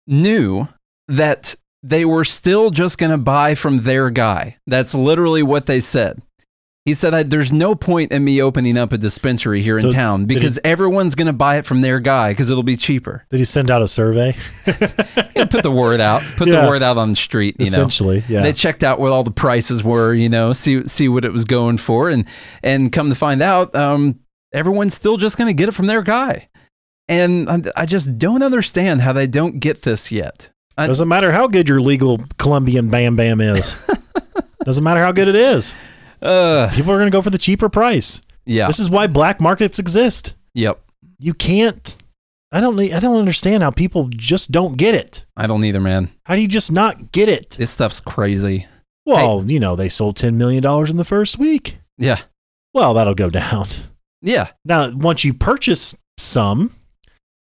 [0.07, 0.67] knew
[1.07, 4.57] that they were still just going to buy from their guy.
[4.65, 6.21] That's literally what they said.
[6.85, 9.93] He said, I, There's no point in me opening up a dispensary here So in
[9.93, 12.77] town did he- because everyone's going to buy it from their guy because it'll be
[12.77, 13.25] cheaper.
[13.31, 14.35] Did he send out a survey?
[15.35, 16.61] Yeah, put the word out, put Yeah.
[16.61, 17.69] the word out on the street, you know.
[17.71, 18.41] Essentially, yeah.
[18.41, 21.43] They checked out what all the prices were, you know, see see what it was
[21.43, 22.25] going for, and
[22.63, 24.17] and come to find out, um,
[24.53, 26.47] everyone's still just going to get it from their guy,
[27.09, 30.51] and I, I just don't understand how they don't get this yet.
[30.77, 33.75] I, Doesn't matter how good your legal Colombian Bam Bam is.
[34.63, 35.75] Doesn't matter how good it is.
[36.21, 38.21] Uh, People are going to go for the cheaper price.
[38.45, 40.33] yeah, This is why black markets exist.
[40.53, 40.81] yep.
[41.19, 41.97] You can't.
[42.51, 42.77] I don't.
[42.79, 45.25] I don't understand how people just don't get it.
[45.37, 46.11] I don't either, man.
[46.25, 47.51] How do you just not get it?
[47.51, 48.67] This stuff's crazy.
[49.05, 51.77] Well, you know, they sold ten million dollars in the first week.
[51.97, 52.19] Yeah,
[52.73, 53.67] Well, that'll go down.
[54.21, 56.71] yeah, Now, once you purchase some,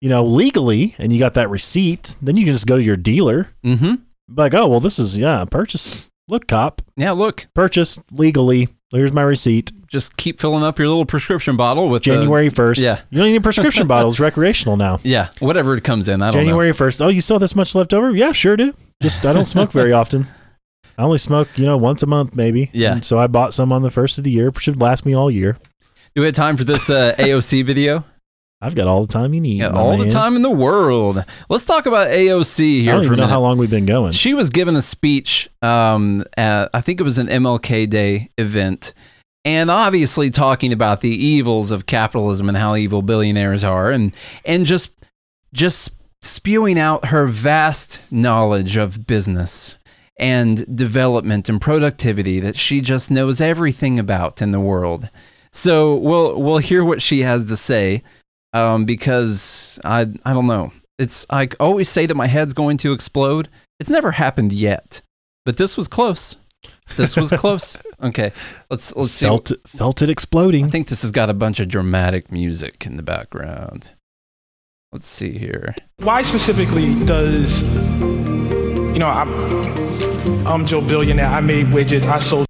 [0.02, 2.98] you know, legally, and you got that receipt, then you can just go to your
[2.98, 3.96] dealer, mm-hmm.
[4.36, 6.10] like, oh, well, this is yeah, purchase.
[6.28, 8.70] Look, cop, Yeah, look, purchased legally.
[8.92, 9.72] Here's my receipt.
[9.88, 12.82] just keep filling up your little prescription bottle with the- January first.
[12.82, 13.02] yeah.
[13.10, 14.20] you don't need prescription bottles.
[14.20, 15.00] Recreational now.
[15.04, 16.22] yeah, whatever it comes in.
[16.22, 16.46] I don't know.
[16.46, 17.02] January first.
[17.02, 18.12] Oh, you still have this much left over?
[18.12, 18.74] Yeah, sure do.
[19.02, 20.28] Just I don't smoke very often.
[20.98, 22.70] I only smoke, you know, once a month maybe.
[22.74, 22.94] Yeah.
[22.94, 24.50] And so I bought some on the first of the year.
[24.52, 25.58] which Should last me all year.
[26.16, 28.06] Do we have time for this uh, AOC video?
[28.64, 29.60] I've got all the time you need.
[29.60, 31.22] Yeah, all the time in the world.
[31.50, 32.94] Let's talk about AOC here.
[32.94, 34.14] I don't even know how long we've been going.
[34.14, 38.94] She was given a speech um, at, I think it was an MLK Day event,
[39.44, 44.14] and obviously talking about the evils of capitalism and how evil billionaires are, and
[44.46, 44.94] and just
[45.52, 45.92] just
[46.22, 49.76] spewing out her vast knowledge of business
[50.18, 55.10] and development and productivity that she just knows everything about in the world.
[55.52, 58.04] So we'll we'll hear what she has to say,
[58.54, 60.72] um, because I I don't know.
[61.00, 63.50] It's I always say that my head's going to explode.
[63.80, 65.02] It's never happened yet,
[65.46, 66.38] but this was close.
[66.96, 67.78] This was close.
[68.02, 68.32] Okay,
[68.70, 69.26] let's let's see.
[69.26, 70.66] felt it, felt it exploding.
[70.66, 73.90] I think this has got a bunch of dramatic music in the background.
[74.92, 75.74] Let's see here.
[75.98, 81.26] Why specifically does, you know, I'm, I'm Joe Billionaire.
[81.26, 82.06] I made widgets.
[82.06, 82.46] I sold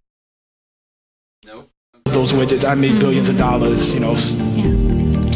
[1.45, 1.69] Nope.
[2.05, 2.67] those widgets.
[2.69, 4.33] I made billions of dollars, you know, s-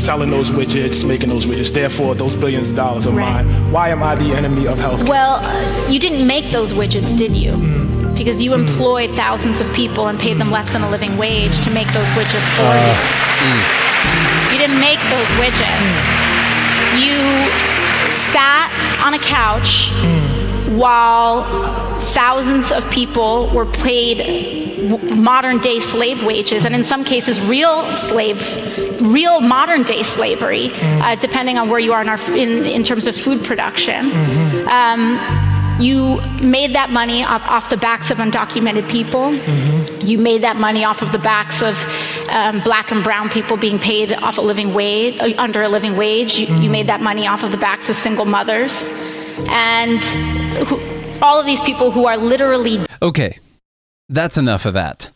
[0.08, 1.70] selling those widgets, making those widgets.
[1.70, 3.44] Therefore, those billions of dollars are Right.
[3.44, 3.72] mine.
[3.74, 5.10] Why am I the enemy of healthcare?
[5.10, 7.52] Well, uh, you didn't make those widgets, did you?
[7.52, 8.16] Mm.
[8.16, 8.60] Because you mm.
[8.62, 12.08] employed thousands of people and paid them less than a living wage to make those
[12.16, 12.88] widgets for you.
[12.88, 14.54] Uh, mm.
[14.54, 15.92] You didn't make those widgets.
[17.04, 17.20] You
[18.32, 18.72] sat
[19.04, 19.92] on a couch
[20.76, 24.68] while thousands of people were paid
[25.16, 28.40] modern day slave wages and in some cases real slave
[29.02, 33.08] real modern day slavery uh, depending on where you are in, our, in, in terms
[33.08, 34.12] of food production.
[34.68, 35.20] Um,
[35.80, 39.34] you made that money off, off the backs of undocumented people.
[40.04, 41.78] You made that money off of the backs of
[42.30, 45.96] um, black and brown people being paid off a living wage uh, under a living
[45.96, 46.36] wage.
[46.36, 48.90] You, you made that money off of the backs of single mothers
[49.50, 50.02] and
[50.68, 50.80] who,
[51.22, 53.38] all of these people who are literally Okay,
[54.10, 55.12] that's enough of that.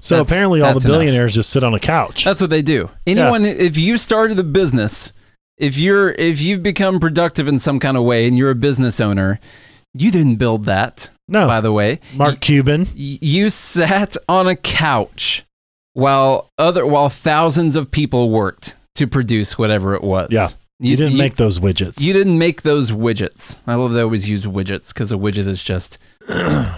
[0.00, 0.98] So That's- apparently, all the that's enough.
[0.98, 2.24] billionaires just sit on a couch.
[2.24, 2.90] That's what they do.
[3.06, 5.12] Anyone, if you started a business,
[5.58, 9.00] if you're if you've become productive in some kind of way and you're a business
[9.00, 9.40] owner,
[9.94, 11.08] you didn't build that.
[11.28, 12.82] no, By the way, Mark Cuban.
[12.94, 15.44] Y- you sat on a couch
[15.94, 20.28] while other while thousands of people worked to produce whatever it was.
[20.30, 20.48] Yeah.
[20.78, 22.02] You, didn't make those widgets.
[22.02, 23.60] You didn't make those widgets.
[23.66, 25.98] I love they always use widgets because a widget is just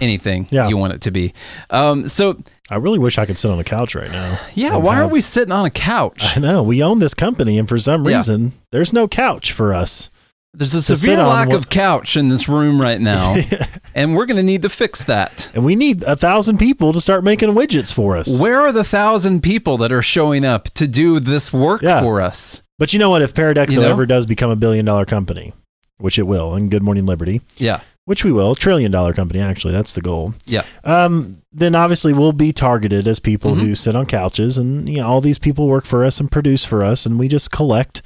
[0.01, 0.67] anything Yeah.
[0.69, 1.33] you want it to be.
[1.69, 4.39] Um, so I really wish I could sit on a couch right now.
[4.53, 6.23] yeah, why are have- we sitting on a couch?
[6.35, 8.17] I know we own this company, and for some Yeah.
[8.17, 10.09] reason, there's no couch for us.
[10.53, 13.35] There's a severe lack of couch in this room right now,
[13.95, 15.51] and we're going to need to fix that.
[15.53, 18.39] And we need a thousand people to start making widgets for us.
[18.41, 22.01] Where are the thousand people that are showing up to do this work Yeah.
[22.01, 22.63] for us?
[22.79, 23.21] But you know what?
[23.21, 23.89] If Paradexo You know?
[23.89, 25.53] ever does become a billion dollar company,
[25.99, 27.81] which it will, and Good Morning Liberty, Yeah.
[28.05, 30.33] which we will, trillion dollar company, actually, that's the goal.
[30.47, 30.63] Yeah.
[30.83, 33.65] Um, then obviously we'll be targeted as people Mm-hmm.
[33.65, 36.63] who sit on couches and, you know, all these people work for us and produce
[36.65, 38.01] for us and we just collect,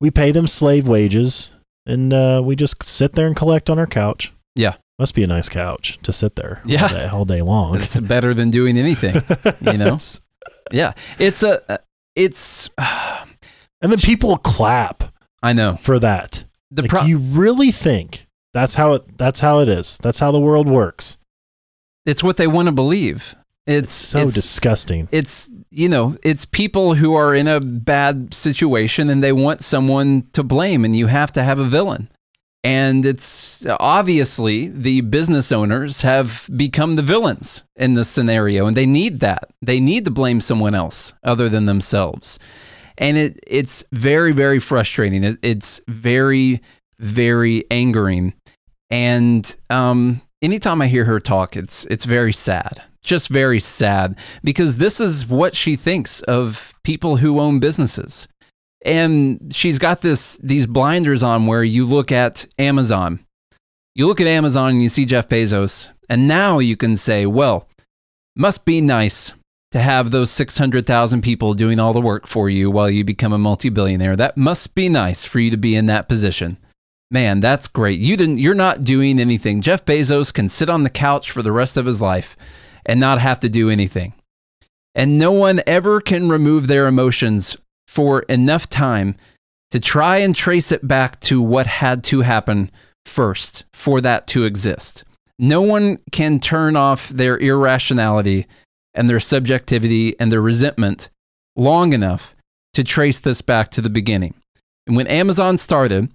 [0.00, 1.52] we pay them slave wages
[1.84, 4.32] and, uh, we just sit there and collect on our couch.
[4.54, 4.74] Yeah.
[5.00, 6.82] Must be a nice couch to sit there Yeah.
[6.82, 7.76] all, day, all day long.
[7.76, 9.16] It's better than doing anything.
[9.72, 9.98] you know?
[10.70, 10.92] Yeah.
[11.18, 11.80] It's a,
[12.14, 12.70] it's,
[13.82, 15.04] and then people clap
[15.42, 15.76] I know.
[15.76, 16.44] for that.
[16.70, 19.98] The like, pro- you really think that's how it that's how it is.
[19.98, 21.18] That's how the world works.
[22.06, 23.34] it's what they want to believe.
[23.66, 25.08] It's So it's, disgusting.
[25.12, 30.26] it's you know it's people who are in a bad situation and they want someone
[30.32, 32.08] to blame and you have to have a villain
[32.64, 38.84] and it's obviously the business owners have become the villains in this scenario and they
[38.86, 42.38] need that they need to blame someone else other than themselves
[42.98, 45.24] and it it's very very frustrating.
[45.24, 46.60] It, it's very
[46.98, 48.34] very angering.
[48.90, 54.76] And um, anytime I hear her talk, it's it's very sad, just very sad, because
[54.76, 58.28] this is what she thinks of people who own businesses,
[58.84, 63.20] and she's got this these blinders on where you look at Amazon,
[63.94, 67.68] you look at Amazon and you see Jeff Bezos, and now you can say, well,
[68.36, 69.32] must be nice
[69.72, 73.38] to have those 600,000 people doing all the work for you while you become a
[73.38, 74.16] multi-billionaire.
[74.16, 76.58] That must be nice for you to be in that position.
[77.10, 78.00] Man, that's great.
[78.00, 79.60] You didn't you're not doing anything.
[79.60, 82.36] Jeff Bezos can sit on the couch for the rest of his life
[82.86, 84.14] and not have to do anything.
[84.94, 87.56] And no one ever can remove their emotions
[87.86, 89.16] for enough time
[89.70, 92.70] to try and trace it back to what had to happen
[93.04, 95.04] first for that to exist.
[95.38, 98.46] No one can turn off their irrationality
[98.94, 101.10] and their subjectivity and their resentment
[101.56, 102.34] long enough
[102.74, 104.34] to trace this back to the beginning.
[104.86, 106.10] And when Amazon started,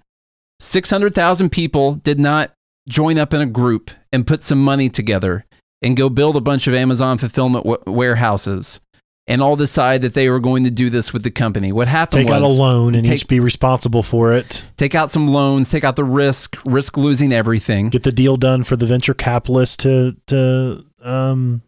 [0.60, 2.52] 600,000 people did not
[2.90, 5.46] join up in a group and put some money together
[5.82, 8.82] and go build a bunch of Amazon fulfillment w- warehouses
[9.28, 11.72] and all decide that they were going to do this with the company.
[11.72, 14.66] What happened Take was out a loan and take- each be responsible for it.
[14.78, 18.64] take out some loans, take out the risk, risk losing everything, Get the deal done
[18.64, 21.62] for the venture capitalist to to um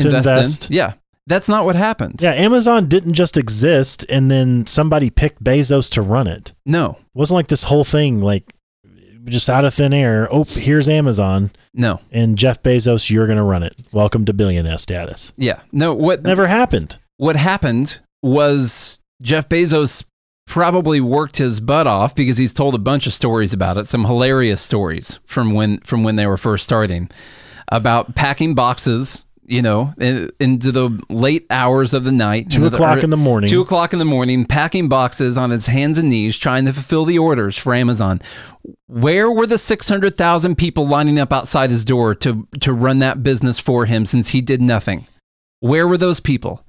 [0.00, 0.70] to invest.
[0.70, 0.76] in.
[0.76, 0.92] Yeah.
[1.28, 2.20] That's not what happened.
[2.22, 2.32] yeah.
[2.34, 6.52] Amazon didn't just exist and then somebody picked Bezos to run it.
[6.64, 6.90] No.
[7.00, 8.44] It wasn't like this whole thing like
[9.24, 10.28] just out of thin air.
[10.30, 12.00] Oh, here's Amazon No.
[12.12, 13.74] and Jeff Bezos, you're gonna run it.
[13.92, 15.32] Welcome to billionaire status.
[15.36, 15.60] Yeah.
[15.72, 16.98] No, what Never happened.
[17.16, 20.04] what happened was Jeff Bezos
[20.46, 24.04] probably worked his butt off because he's told a bunch of stories about it, some
[24.04, 27.10] hilarious stories from when from when they were first starting
[27.72, 32.70] about packing boxes, you know, in, into the late hours of the night, Two into
[32.70, 33.50] the o'clock in the morning.
[33.50, 37.04] two o'clock in the morning, packing boxes on his hands and knees, trying to fulfill
[37.04, 38.20] the orders for Amazon.
[38.86, 43.00] Where were the six hundred thousand people lining up outside his door to to run
[43.00, 45.06] that business for him since he did nothing?
[45.60, 46.62] Where were those people?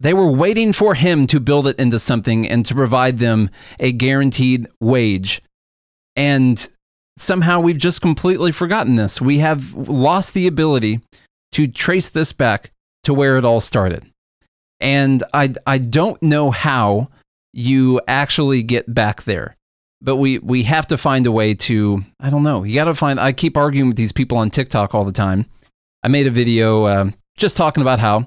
[0.00, 3.92] They were waiting for him to build it into something and to provide them a
[3.92, 5.40] guaranteed wage.
[6.16, 6.68] And
[7.16, 9.20] somehow we've just completely forgotten this.
[9.20, 11.00] We have lost the ability
[11.54, 12.70] to trace this back
[13.04, 14.04] to where it all started.
[14.80, 17.08] And I, I don't know how
[17.52, 19.56] you actually get back there.
[20.02, 22.64] But we, we have to find a way to, I don't know.
[22.64, 25.46] You got to find, I keep arguing with these people on TikTok all the time.
[26.02, 28.26] I made a video uh, just talking about how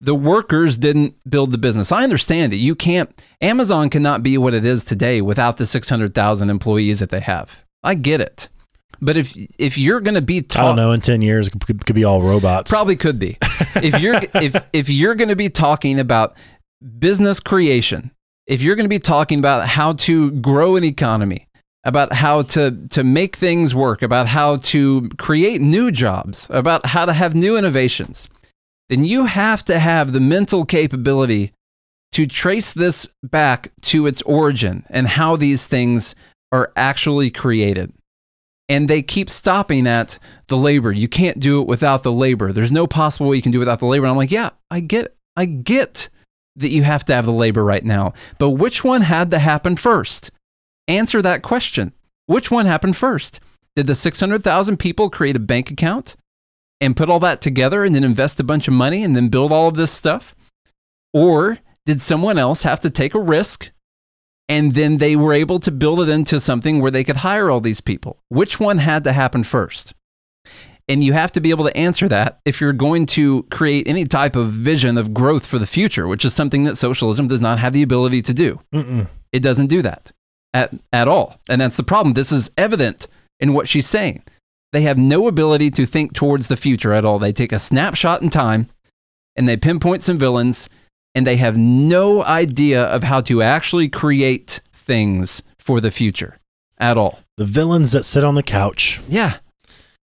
[0.00, 1.92] the workers didn't build the business.
[1.92, 2.56] I understand it.
[2.56, 7.20] You can't, Amazon cannot be what it is today without the 600,000 employees that they
[7.20, 7.64] have.
[7.82, 8.48] I get it.
[9.00, 10.92] But if if you're going to be I don't know.
[10.92, 12.70] In ten years, could, could be all robots.
[12.70, 13.38] probably could be.
[13.76, 16.34] if you're if if you're going to be talking about
[16.98, 18.10] business creation,
[18.46, 21.46] if you're going to be talking about how to grow an economy,
[21.84, 27.04] about how to to make things work, about how to create new jobs, about how
[27.04, 28.28] to have new innovations,
[28.88, 31.52] then you have to have the mental capability
[32.12, 36.14] to trace this back to its origin and how these things
[36.52, 37.92] are actually created.
[38.68, 40.92] And they keep stopping at the labor.
[40.92, 42.52] You can't do it without the labor.
[42.52, 44.04] There's no possible way you can do it without the labor.
[44.04, 46.10] And I'm like, yeah, I get I get
[46.56, 48.12] that you have to have the labor right now.
[48.38, 50.30] But which one had to happen first?
[50.88, 51.92] Answer that question.
[52.26, 53.40] Which one happened first?
[53.76, 56.16] Did the 600,000 people create a bank account
[56.80, 59.52] and put all that together and then invest a bunch of money and then build
[59.52, 60.34] all of this stuff?
[61.14, 63.70] Or did someone else have to take a risk
[64.48, 67.60] and then they were able to build it into something where they could hire all
[67.60, 68.18] these people?
[68.28, 69.94] Which one had to happen first?
[70.88, 74.06] And you have to be able to answer that if you're going to create any
[74.06, 77.58] type of vision of growth for the future, which is something that socialism does not
[77.58, 78.58] have the ability to do.
[78.72, 79.06] Mm-mm.
[79.30, 80.12] It doesn't do that
[80.54, 81.38] at, at all.
[81.50, 82.14] And that's the problem.
[82.14, 83.06] This is evident
[83.38, 84.22] in what she's saying.
[84.72, 87.18] They have no ability to think towards the future at all.
[87.18, 88.70] They take a snapshot in time
[89.36, 90.70] and they pinpoint some villains
[91.14, 96.38] and they have no idea of how to actually create things for the future
[96.78, 97.20] at all.
[97.36, 99.00] The villains that sit on the couch.
[99.08, 99.38] Yeah.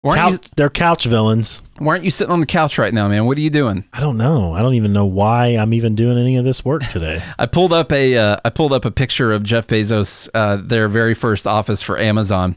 [0.01, 1.63] Why aren't, they're couch villains.
[1.79, 3.25] why aren't you sitting on the couch right now, man?
[3.25, 3.83] What are you doing?
[3.91, 4.53] I don't know.
[4.53, 7.21] I don't even know why I'm even doing any of this work today.
[7.39, 10.87] I pulled up a uh, I pulled up a picture of Jeff Bezos, uh, their
[10.87, 12.55] very first office for Amazon.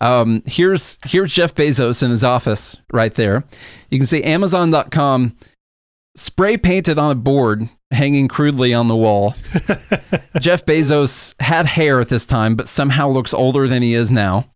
[0.00, 3.44] Um, here's here's Jeff Bezos in his office right there.
[3.90, 5.36] You can see Amazon.com
[6.16, 9.30] spray painted on a board hanging crudely on the wall.
[10.40, 14.50] Jeff Bezos had hair at this time, but somehow looks older than he is now.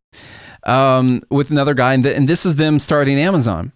[0.65, 3.73] Um, with another guy, and, th- and this is them starting Amazon.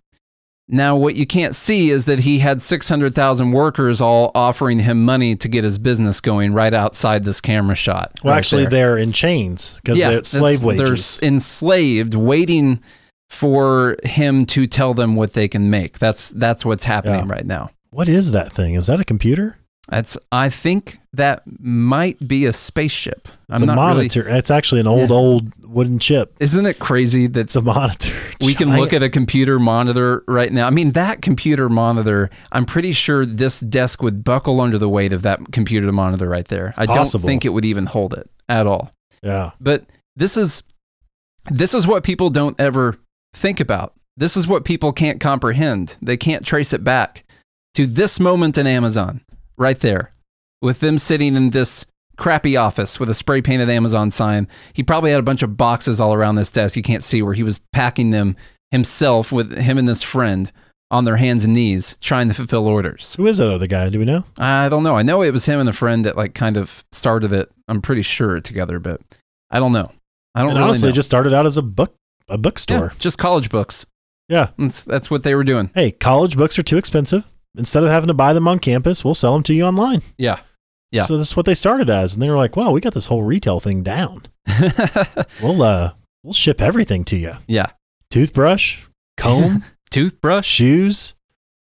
[0.69, 5.35] Now, what you can't see is that he had 600,000 workers all offering him money
[5.37, 8.19] to get his business going right outside this camera shot.
[8.23, 8.71] Well, right actually, there.
[8.71, 11.19] they're in chains because Yeah, it's slave wages.
[11.19, 12.81] They're enslaved, waiting
[13.33, 15.99] for him to tell them what they can make.
[15.99, 17.33] That's that's what's happening Yeah.
[17.33, 17.71] right now.
[17.91, 18.75] What is that thing?
[18.75, 19.59] Is that a computer?
[19.89, 23.29] That's I think that might be a spaceship.
[23.51, 24.29] It's I'm a not really- monitor.
[24.29, 25.17] It's actually an old, Yeah.
[25.17, 26.35] old wooden chip.
[26.41, 28.13] isn't it crazy that It's a monitor.
[28.45, 30.67] we can look at a computer monitor right now.
[30.67, 35.13] I mean, that computer monitor, I'm pretty sure this desk would buckle under the weight
[35.13, 36.73] of that computer monitor right there.
[36.77, 38.93] I don't think it would even hold it at all.
[39.23, 39.51] Yeah.
[39.61, 39.85] But
[40.17, 40.63] this is
[41.51, 42.97] this is what people don't ever
[43.35, 43.95] think about.
[44.17, 45.97] This is what people can't comprehend.
[46.03, 47.25] They can't trace it back
[47.75, 49.23] to this moment in Amazon
[49.57, 50.11] right there
[50.61, 51.87] with them sitting in this
[52.19, 54.47] crappy office with a spray painted Amazon sign.
[54.75, 57.35] He probably had a bunch of boxes all around this desk you can't see where
[57.35, 58.37] he was packing them
[58.71, 60.53] himself with him and this friend
[60.91, 63.15] on their hands and knees trying to fulfill orders.
[63.15, 63.89] Who is that other guy?
[63.89, 64.25] Do we know?
[64.39, 64.95] I don't know.
[64.95, 67.51] I know it was him and a friend that like kind of started it.
[67.67, 69.01] I'm pretty sure together, but
[69.51, 69.91] I don't know.
[70.35, 70.91] I don't And really honestly, know.
[70.91, 71.95] it just started out as a book,
[72.29, 72.93] a Yeah, bookstore.
[72.99, 73.87] just college books.
[74.29, 74.49] Yeah.
[74.59, 75.71] That's, that's what they were doing.
[75.75, 77.29] Hey, college books are too expensive.
[77.57, 80.01] Instead of having to buy them on campus, we'll sell them to you online.
[80.17, 80.41] Yeah.
[80.91, 81.05] Yeah.
[81.05, 83.07] So this is what they started as, and they were like, "Wow, we got this
[83.07, 84.23] whole retail thing down.
[85.43, 85.93] We'll uh,
[86.23, 87.67] we'll ship everything to you: yeah.
[88.11, 88.81] toothbrush,
[89.17, 90.47] comb, Toothbrush.
[90.47, 91.15] shoes.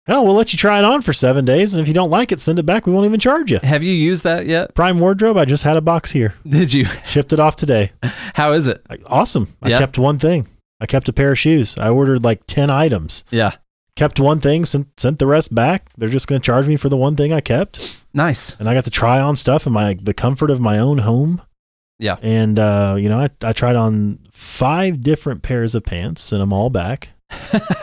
[0.07, 2.31] Hell, we'll let you try it on for seven days, and if you don't like
[2.31, 2.85] it, send it back.
[2.87, 4.73] We won't even charge you." Have you used that yet?
[4.73, 5.37] Prime Wardrobe.
[5.37, 6.33] I just had a box here.
[6.47, 6.85] Did you?
[7.05, 7.91] Shipped it off today.
[8.33, 8.85] How is it?
[9.07, 9.55] Awesome.
[9.61, 9.79] I Yeah.
[9.79, 10.47] kept one thing.
[10.79, 11.77] I kept a pair of shoes.
[11.77, 13.23] I ordered like ten items.
[13.29, 13.51] Yeah.
[13.95, 15.91] Kept one thing, sent sent the rest back.
[15.97, 17.99] They're just going to charge me for the one thing I kept.
[18.13, 18.55] Nice.
[18.59, 21.41] and I got to try on stuff in my the comfort of my own home.
[21.99, 22.15] Yeah.
[22.23, 26.51] And uh, you know, I, I tried on five different pairs of pants, sent them
[26.51, 27.09] all back.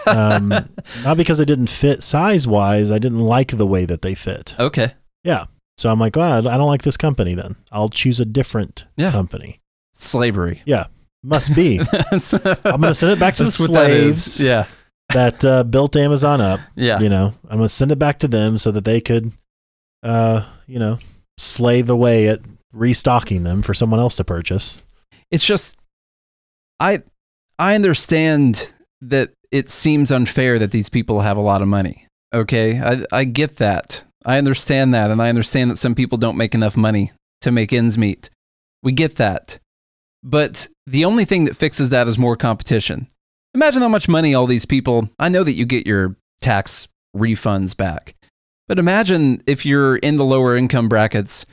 [0.06, 0.48] Um,
[1.04, 4.54] not because they didn't fit size wise, I didn't like the way that they fit.
[4.58, 4.92] Okay.
[5.24, 5.46] Yeah.
[5.76, 7.34] So I'm like, well, I don't like this company.
[7.34, 9.10] Then I'll choose a different Yeah.
[9.12, 9.60] company.
[9.94, 10.62] Slavery.
[10.64, 10.86] Yeah.
[11.22, 11.78] Must be.
[12.12, 14.66] I'm gonna send it back to the what that slaves Yeah.
[15.12, 16.60] that uh, built Amazon up.
[16.76, 17.00] Yeah.
[17.00, 19.32] You know, I'm gonna send it back to them so that they could,
[20.02, 20.98] uh, you know,
[21.36, 22.40] slave away at
[22.72, 24.84] restocking them for someone else to purchase.
[25.30, 25.76] it's just
[26.80, 27.02] i
[27.58, 32.80] i understand that it seems unfair that these people have a lot of money okay?
[32.80, 34.04] I i get that.
[34.24, 37.72] I understand that and i understand that some people don't make enough money to make
[37.72, 38.30] ends meet.
[38.82, 39.58] We get that.
[40.22, 43.08] But the only thing that fixes that is more competition.
[43.54, 47.76] Imagine how much money all these people i know that you get your tax refunds
[47.76, 48.14] back
[48.68, 51.46] but imagine if you're in the lower income brackets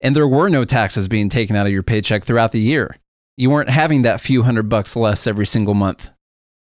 [0.00, 2.96] and there were no taxes being taken out of your paycheck throughout the year.
[3.36, 6.10] You weren't having that few hundred bucks less every single month.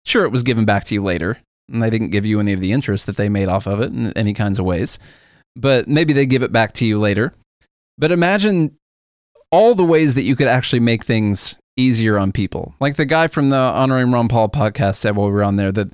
[0.05, 1.37] Sure, it was given back to you later,
[1.71, 3.91] and they didn't give you any of the interest that they made off of it
[3.91, 4.99] in any kinds of ways,
[5.55, 7.33] but maybe they give it back to you later.
[7.97, 8.77] But imagine
[9.51, 12.75] all the ways that you could actually make things easier on people.
[12.79, 15.71] Like the guy from the Honoring Ron Paul podcast said while we were on there
[15.71, 15.91] that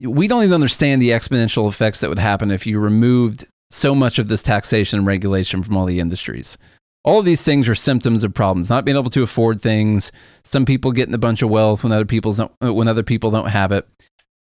[0.00, 4.18] we don't even understand the exponential effects that would happen if you removed so much
[4.18, 6.56] of this taxation and regulation from all the industries
[7.04, 8.68] all of these things are symptoms of problems.
[8.68, 10.12] Not being able to afford things.
[10.44, 13.30] Some people getting a bunch of wealth when other people don't uh, when other people
[13.30, 13.86] don't have it.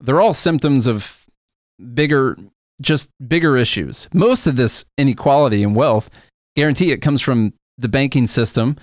[0.00, 1.26] They're all symptoms of
[1.94, 2.36] bigger
[2.80, 4.08] just bigger issues.
[4.12, 6.10] Most of this inequality and wealth
[6.56, 8.76] guarantee it comes from the banking system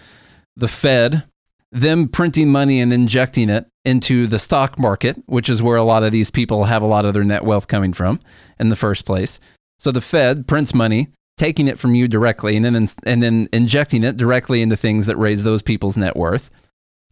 [0.55, 1.23] the fed
[1.71, 6.03] them printing money and injecting it into the stock market which is where a lot
[6.03, 8.19] of these people have a lot of their net wealth coming from
[8.59, 9.39] in the first place.
[9.79, 11.07] So the fed prints money
[11.41, 15.17] taking it from you directly and then and then injecting it directly into things that
[15.17, 16.51] raise those people's net worth.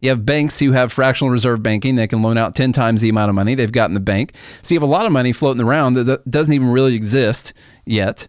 [0.02, 1.96] You have banks who have fractional reserve banking.
[1.96, 4.36] They can loan out 10 times the amount of money they've got in the bank.
[4.62, 7.54] So you have a lot of money floating around that doesn't even really exist
[7.86, 8.28] yet.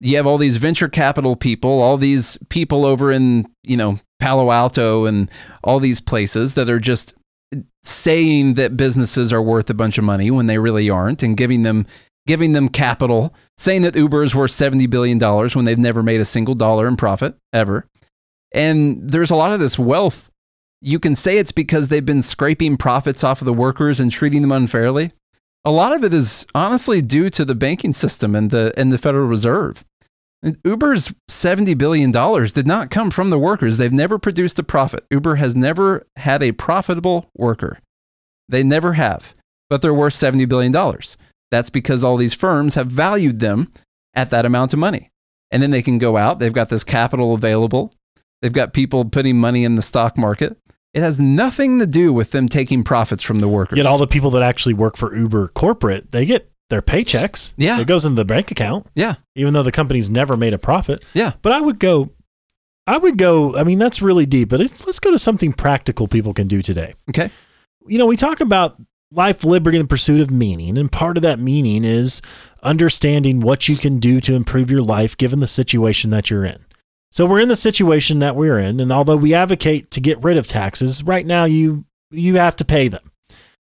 [0.00, 4.50] You have all these venture capital people, all these people over in, you know, Palo
[4.50, 5.30] Alto and
[5.64, 7.14] all these places that are just
[7.82, 11.62] saying that businesses are worth a bunch of money when they really aren't and giving
[11.62, 11.86] them
[12.26, 16.20] giving them capital, saying that Uber is worth 70 billion dollars when they've never made
[16.20, 17.86] a single dollar in profit ever.
[18.52, 20.30] And there's a lot of this wealth.
[20.80, 24.42] You can say it's because they've been scraping profits off of the workers and treating
[24.42, 25.12] them unfairly.
[25.64, 28.98] A lot of it is honestly due to the banking system and the and the
[28.98, 29.84] Federal Reserve.
[30.64, 33.76] Uber's $70 billion did not come from the workers.
[33.76, 35.04] They've never produced a profit.
[35.10, 37.78] Uber has never had a profitable worker.
[38.48, 39.34] They never have,
[39.68, 40.72] but they're worth $70 billion.
[41.50, 43.70] That's because all these firms have valued them
[44.14, 45.10] at that amount of money.
[45.50, 47.92] And then they can go out, they've got this capital available,
[48.40, 50.56] they've got people putting money in the stock market.
[50.94, 53.76] It has nothing to do with them taking profits from the workers.
[53.76, 57.54] Yet all the people that actually work for Uber corporate, they get their paychecks.
[57.56, 57.80] Yeah.
[57.80, 61.04] It goes into the bank account, yeah, even though the company's never made a profit.
[61.14, 61.32] yeah.
[61.42, 62.10] But I would go,
[62.86, 66.08] I would go, I mean, that's really deep, but it's, let's go to something practical
[66.08, 66.94] people can do today.
[67.08, 67.30] Okay.
[67.86, 68.80] You know, we talk about
[69.12, 70.78] life, liberty, and the pursuit of meaning.
[70.78, 72.22] And part of that meaning is
[72.62, 76.64] understanding what you can do to improve your life given the situation that you're in.
[77.10, 80.36] So we're in the situation that we're in, and although we advocate to get rid
[80.36, 83.10] of taxes, right now you you have to pay them,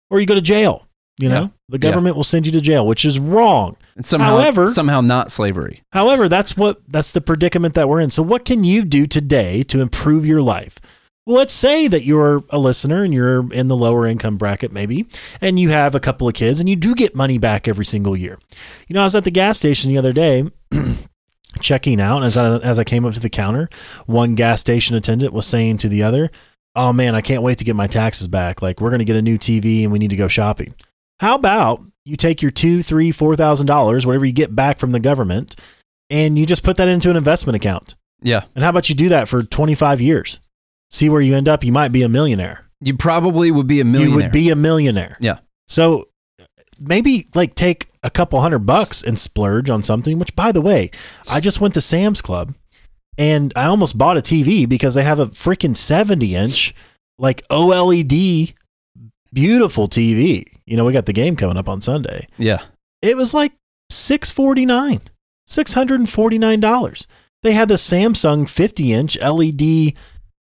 [0.10, 0.86] or you go to jail.
[1.20, 1.48] You know, Yeah.
[1.68, 3.76] the government will send you to jail, which is wrong.
[3.98, 5.82] And somehow, However- somehow not slavery.
[5.92, 8.10] However, that's what that's the predicament that we're in.
[8.10, 10.79] So what can you do today to improve your life?
[11.30, 15.06] Well, let's say that you're a listener and you're in the lower income bracket maybe,
[15.42, 18.18] and you have a couple of kids and you do get money back every single
[18.18, 18.40] year.
[18.88, 20.50] You know, I was at the gas station the other day
[21.62, 23.70] checking out as I as I came up to the counter,
[24.08, 26.32] one gas station attendant was saying to the other,
[26.76, 28.64] "Oh man, I can't wait to get my taxes back.
[28.64, 30.74] Like we're going to get a new TV and we need to go shopping."
[31.20, 34.94] How about you take your two, three, four thousand dollars, whatever you get back from
[34.94, 35.56] the government,
[36.10, 37.94] and you just put that into an investment account.
[38.20, 38.46] Yeah.
[38.56, 40.42] And how about you do that for 25 years?
[40.90, 41.64] See where you end up.
[41.64, 42.66] You might be a millionaire.
[42.82, 44.10] You probably would be a millionaire.
[44.10, 45.18] You would be a millionaire.
[45.20, 45.40] Yeah.
[45.68, 46.08] So
[46.80, 50.90] maybe like take a couple hundred bucks and splurge on something, which by the way,
[51.30, 52.56] I just went to Sam's Club
[53.18, 56.74] and I almost bought a TV because they have a freaking 70 inch
[57.18, 58.54] like OLED
[59.34, 60.46] beautiful TV.
[60.66, 62.28] You know, we got the game coming up on Sunday.
[62.38, 62.62] Yeah.
[63.02, 63.54] It was like
[63.90, 65.02] 649
[65.48, 67.08] $649.
[67.42, 69.94] They had the Samsung 50 inch LED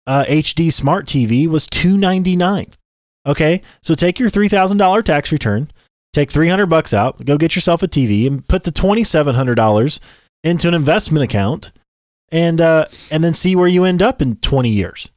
[0.09, 2.67] uh, HD smart TV was 299
[3.29, 5.71] Okay, so take your $3,000 tax return,
[6.15, 10.01] take 300 bucks out, go get yourself a TV and put the $2,700
[10.43, 11.71] into an investment account
[12.31, 15.13] and uh, and then see where you end up in 20 years.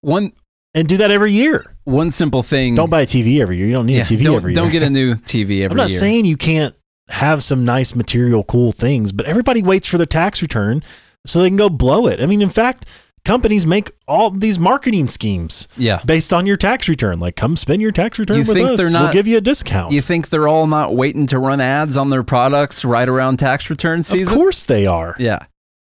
[0.00, 0.32] One
[0.74, 1.76] And do that every year.
[1.84, 2.74] one simple thing.
[2.74, 3.66] Don't buy a TV every year.
[3.66, 4.62] You don't need yeah, a TV don't, every year.
[4.62, 5.70] Don't get a new TV every year.
[5.70, 5.98] I'm not year.
[6.00, 6.74] saying you can't
[7.08, 10.82] have some nice material, cool things, but everybody waits for their tax return
[11.24, 12.20] so they can go blow it.
[12.20, 12.86] I mean, in fact,
[13.26, 16.00] companies make all these marketing schemes yeah.
[16.06, 17.18] based on your tax return.
[17.18, 18.78] Like, come spend your tax return You with think us.
[18.78, 19.92] they're not, we'll give you a discount.
[19.92, 23.68] You think they're all not waiting to run ads on their products right around tax
[23.68, 24.32] return season?
[24.32, 25.14] of course they are.
[25.18, 25.40] Yeah.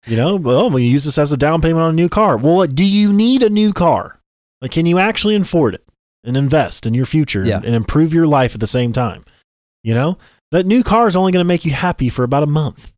[0.07, 2.37] You know, well, we use this as a down payment on a new car.
[2.37, 4.21] Well, do you need a new car?
[4.63, 5.85] Like, can you actually afford it
[6.25, 7.61] and invest in your future Yeah.
[7.65, 9.25] and improve your life at the same time?
[9.83, 10.19] You know,
[10.51, 12.93] that new car is only going to make you happy for about a month.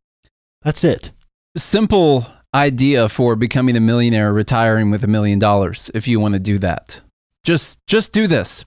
[0.63, 1.11] That's it.
[1.57, 6.39] Simple idea for becoming a millionaire, retiring with a million dollars if you want to
[6.39, 7.01] do that.
[7.43, 8.65] Just just do this.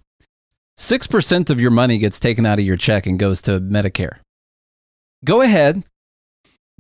[0.78, 4.18] 6% of your money gets taken out of your check and goes to Medicare.
[5.24, 5.84] Go ahead.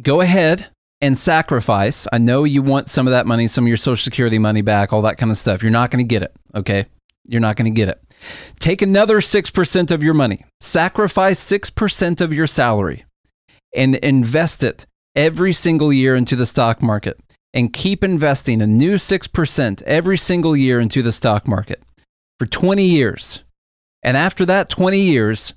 [0.02, 0.66] Go ahead
[1.00, 2.06] and sacrifice.
[2.12, 4.92] I know you want some of that money, some of your social security money back,
[4.92, 5.62] all that kind of stuff.
[5.62, 6.86] You're not going to get it, okay?
[7.26, 8.00] You're not going to get it.
[8.60, 10.44] Take another 6% of your money.
[10.60, 13.04] Sacrifice 6% of your salary
[13.74, 17.18] and invest it every single year into the stock market
[17.54, 21.82] and keep investing a new 6% every single year into the stock market
[22.38, 23.42] for 20 years.
[24.02, 25.54] And after that 20 years,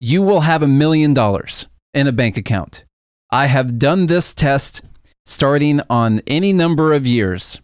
[0.00, 2.84] you will have a million dollars in a bank account.
[3.30, 4.80] I have done this test
[5.26, 7.60] starting on any number of years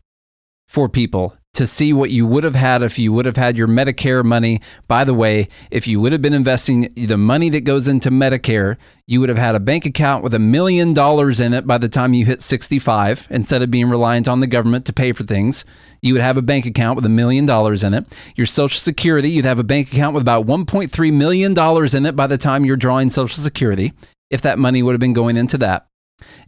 [0.68, 3.68] for people to see what you would have had if you would have had your
[3.68, 4.60] Medicare money.
[4.88, 8.76] By the way, if you would have been investing the money that goes into Medicare,
[9.06, 11.88] you would have had a bank account with a million dollars in it by the
[11.88, 15.64] time you hit 65 instead of being reliant on the government to pay for things.
[16.02, 18.04] You would have a bank account with a million dollars in it.
[18.36, 21.52] Your Social Security, you'd have a bank account with about $1.3 million
[21.96, 23.92] in it by the time you're drawing Social Security,
[24.30, 25.86] if that money would have been going into that.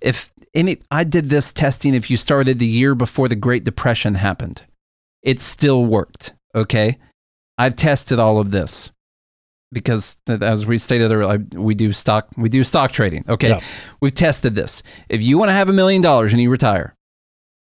[0.00, 4.14] If any, I did this testing if you started the year before the Great Depression
[4.14, 4.62] happened
[5.26, 6.32] it still worked.
[6.54, 6.96] Okay.
[7.58, 8.92] I've tested all of this
[9.72, 13.24] because as we stated earlier, we do stock, we do stock trading.
[13.28, 13.48] Okay.
[13.50, 13.60] Yeah.
[14.00, 14.82] We've tested this.
[15.10, 16.94] If you want to have a million dollars and you retire,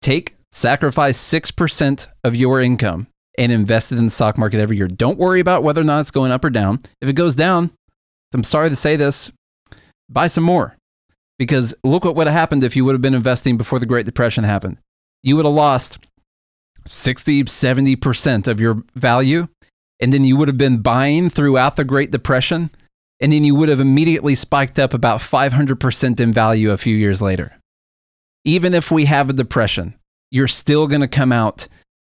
[0.02, 3.08] take, sacrifice 6% of your income
[3.38, 4.88] and invest it in the stock market every year.
[4.88, 6.82] Don't worry about whether or not it's going up or down.
[7.00, 7.70] If it goes down,
[8.34, 9.32] I'm sorry to say this,
[10.10, 10.76] buy some more.
[11.38, 14.06] Because look what would have happened if you would have been investing before the Great
[14.06, 14.78] Depression happened.
[15.22, 15.98] You would have lost
[16.88, 19.48] 60, 70% of your value,
[20.00, 22.70] and then you would have been buying throughout the Great Depression,
[23.20, 27.22] and then you would have immediately spiked up about 500% in value a few years
[27.22, 27.58] later.
[28.44, 29.94] Even if we have a depression,
[30.30, 31.66] you're still going to come out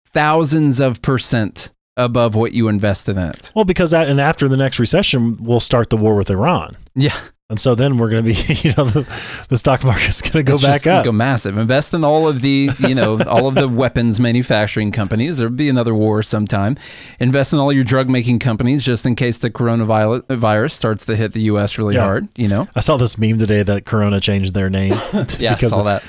[0.07, 3.53] thousands of percent above what you invested in it.
[3.55, 6.77] Well, because that, and after the next recession, we'll start the war with Iran.
[6.95, 7.16] Yeah.
[7.51, 8.35] And so then we're going to be,
[8.69, 11.05] you know, the, the stock market's going to go It's back just up.
[11.07, 11.57] Go massive.
[11.57, 15.39] Invest in all of the, you know, all of the weapons manufacturing companies.
[15.39, 16.77] There'll be another war sometime.
[17.20, 21.16] Invest in all your drug making companies just in case the coronavirus virus starts to
[21.16, 21.79] hit the U.S.
[21.79, 22.03] really Yeah.
[22.05, 22.29] hard.
[22.37, 22.69] You know.
[22.77, 24.93] I saw this meme today that Corona changed their name.
[25.39, 26.03] Yeah, I because saw that.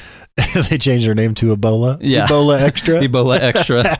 [0.69, 1.99] they changed their name to Ebola.
[2.01, 2.27] Yeah.
[2.27, 2.99] Ebola Extra.
[2.99, 3.97] Ebola extra.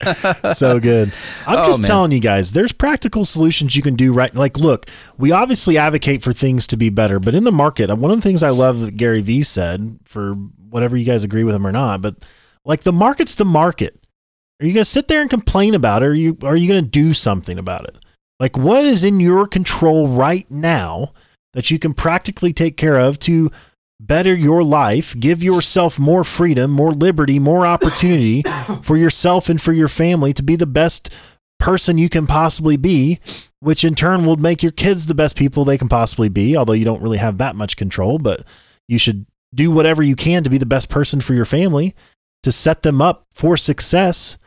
[0.54, 1.12] so good.
[1.46, 1.88] I'm Oh, just man.
[1.88, 4.34] telling you guys, there's practical solutions you can do right.
[4.34, 7.96] Like, look, we obviously advocate for things to be better, but in the market, uh,
[7.96, 10.34] one of the things I love that Gary Vee said, for
[10.70, 12.16] whatever you guys agree with him or not, but
[12.64, 13.96] like the market's the market.
[14.60, 16.68] Are you going to sit there and complain about it, or are you are you
[16.68, 17.96] going to do something about it?
[18.38, 21.12] Like, what is in your control right now
[21.52, 23.50] that you can practically take care of to
[24.00, 28.42] better your life, give yourself more freedom, more liberty, more opportunity
[28.82, 31.12] for yourself and for your family to be the best
[31.58, 33.20] person you can possibly be,
[33.60, 36.72] which in turn will make your kids the best people they can possibly be, although
[36.72, 38.42] you don't really have that much control, but
[38.88, 41.94] you should do whatever you can to be the best person for your family
[42.42, 44.38] to set them up for success.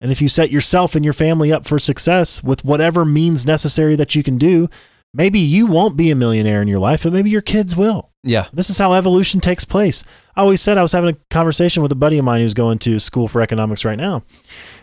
[0.00, 3.96] And if you set yourself and your family up for success with whatever means necessary
[3.96, 4.68] that you can do,
[5.12, 8.09] maybe you won't be a millionaire in your life, but maybe your kids will.
[8.22, 8.48] Yeah.
[8.52, 10.04] This is how evolution takes place.
[10.36, 12.78] I always said I was having a conversation with a buddy of mine who's going
[12.80, 14.24] to school for economics right now.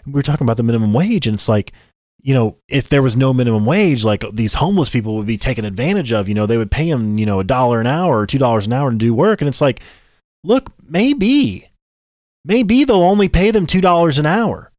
[0.06, 1.72] We were talking about the minimum wage, and it's like,
[2.20, 5.66] you know, if there was no minimum wage, like these homeless people would be taken
[5.66, 6.28] advantage of.
[6.28, 8.66] You know, they would pay them, you know, a dollar an hour or two dollars
[8.66, 9.82] an hour to do work, and it's like,
[10.44, 11.70] look, maybe,
[12.44, 14.72] maybe they'll only pay them two dollars an hour,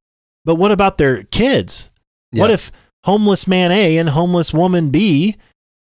[0.45, 1.91] but what about their kids?
[2.33, 2.73] What if
[3.05, 5.37] homeless man A and homeless woman B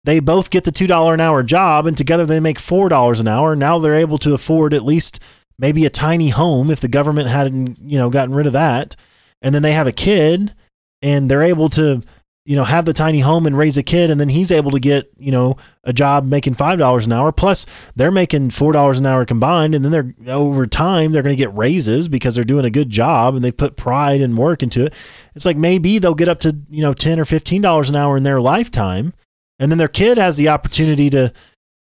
[0.09, 3.21] they both get the two dollar an hour job and together they make four dollars
[3.21, 3.55] an hour.
[3.55, 5.21] Now they're able to afford at least
[5.59, 8.97] maybe a tiny home if the government hadn't you know gotten rid of that.
[9.43, 10.55] And then they have a kid
[11.03, 12.03] and they're able to
[12.47, 14.81] you know have the tiny home and raise a kid and then he's able to
[14.81, 17.31] get you know a job making five dollars an hour.
[17.31, 21.37] Plus they're making four dollars an hour combined and then they're over time they're going
[21.37, 24.63] to get raises because they're doing a good job and they put pride and work
[24.63, 24.95] into it.
[25.35, 28.17] It's like maybe they'll get up to you know 10 or 15 dollars an hour
[28.17, 29.13] in their lifetime
[29.59, 31.33] and then their kid has the opportunity to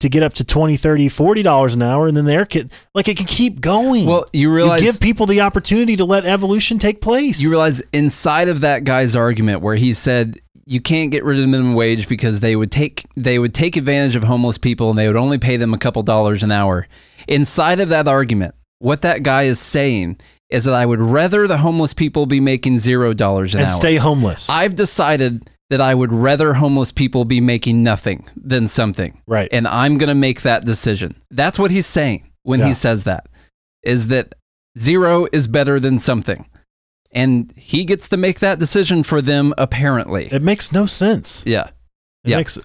[0.01, 3.07] to get up to 20 30 40 dollars an hour and then their kid like
[3.07, 6.81] it can keep going Well, you realize you give people the opportunity to let evolution
[6.81, 11.23] take place You realize inside of that guy's argument where he said you can't get
[11.24, 14.59] rid of the minimum wage because they would take they would take advantage of homeless
[14.59, 16.86] people and they would only pay them a couple dollars an hour.
[17.28, 20.19] Inside of that argument, what that guy is saying
[20.51, 23.77] is that I would rather the homeless people be making zero dollars an and hour.
[23.77, 29.20] stay homeless I've decided that I would rather homeless people be making nothing than something.
[29.27, 29.49] Right.
[29.51, 31.15] And I'm going to make that decision.
[31.31, 32.66] That's what he's saying when Yeah.
[32.69, 33.27] he says that
[33.82, 34.35] is that
[34.78, 36.44] zero is better than something.
[37.11, 40.28] And he gets to make that decision for them apparently.
[40.31, 41.69] it makes no sense yeah.
[42.24, 42.36] it Yeah.
[42.36, 42.59] makes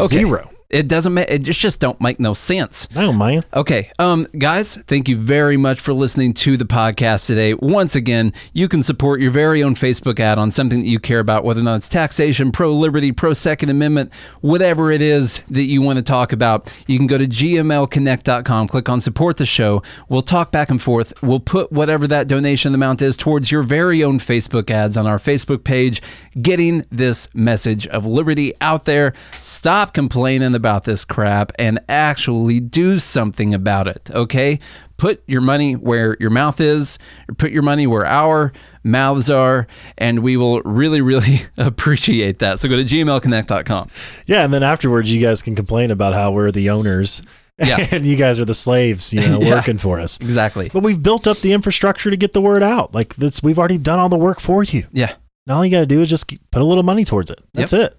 [0.00, 0.16] Okay.
[0.18, 2.94] zero It doesn't make it just just don't make no sense.
[2.94, 7.54] no man Okay, um, guys, thank you very much for listening to the podcast today.
[7.54, 11.20] Once again, you can support your very own Facebook ad on something that you care
[11.20, 14.12] about, whether or not it's taxation, pro liberty, pro Second Amendment,
[14.42, 16.70] whatever it is that you want to talk about.
[16.86, 19.82] You can go to gmlconnect.com, click on support the show.
[20.10, 21.14] We'll talk back and forth.
[21.22, 25.18] We'll put whatever that donation amount is towards your very own Facebook ads on our
[25.18, 26.02] Facebook page,
[26.42, 29.14] getting this message of liberty out there.
[29.40, 34.58] Stop complaining about this crap and actually do something about it, okay?
[34.98, 36.98] Put your money where your mouth is,
[37.38, 38.52] put your money where our
[38.84, 39.66] mouths are,
[39.96, 42.58] and we will really, really appreciate that.
[42.60, 43.88] So go to gmailconnect.com.
[44.26, 47.22] yeah and then afterwards you guys can complain about how we're the owners
[47.60, 47.86] Yeah.
[47.90, 49.54] and you guys are the slaves you know Yeah.
[49.56, 50.70] working for us Exactly.
[50.72, 53.78] but we've built up the infrastructure to get the word out like that's we've already
[53.78, 55.14] done all the work for you Yeah.
[55.46, 57.42] Now all you got to do is just put a little money towards it.
[57.54, 57.96] That's it.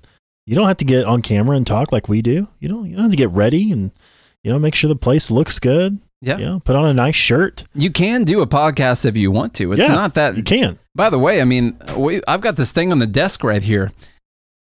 [0.49, 2.47] You don't have to get on camera and talk like we do.
[2.59, 3.91] You know, you don't have to get ready and
[4.41, 5.99] you know make sure the place looks good.
[6.21, 6.39] Yeah.
[6.39, 7.65] You know, put on a nice shirt.
[7.75, 9.71] You can do a podcast if you want to.
[9.73, 10.79] It's Yeah, not that You can.
[10.95, 13.91] By the way, I mean, we, I've got this thing on the desk right here.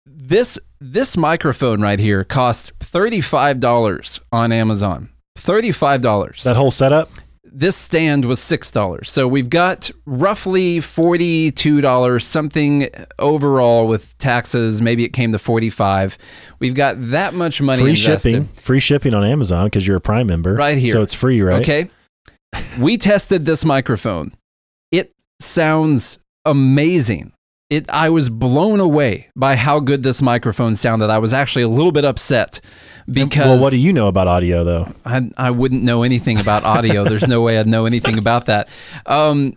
[0.07, 5.09] This this microphone right here costs thirty five dollars on Amazon.
[5.37, 6.43] Thirty five dollars.
[6.45, 7.11] That whole setup.
[7.57, 9.09] This stand was six dollars.
[9.09, 14.81] So we've got roughly forty-two dollars something overall with taxes.
[14.81, 16.17] Maybe it came to forty-five.
[16.59, 18.31] We've got that much money Free invested.
[18.31, 20.91] shipping, free shipping on Amazon because you're a Prime member, Right here.
[20.91, 21.61] So it's free, right?
[21.61, 21.89] Okay.
[22.79, 24.33] we tested this microphone.
[24.91, 27.31] It sounds amazing.
[27.69, 31.09] It I was blown away by how good this microphone sounded.
[31.09, 32.61] I was actually a little bit upset
[33.11, 34.93] because Well, what do you know about audio though?
[35.03, 37.03] I, I wouldn't know anything about audio.
[37.09, 38.69] There's no way I'd know anything about that.
[39.07, 39.53] Um,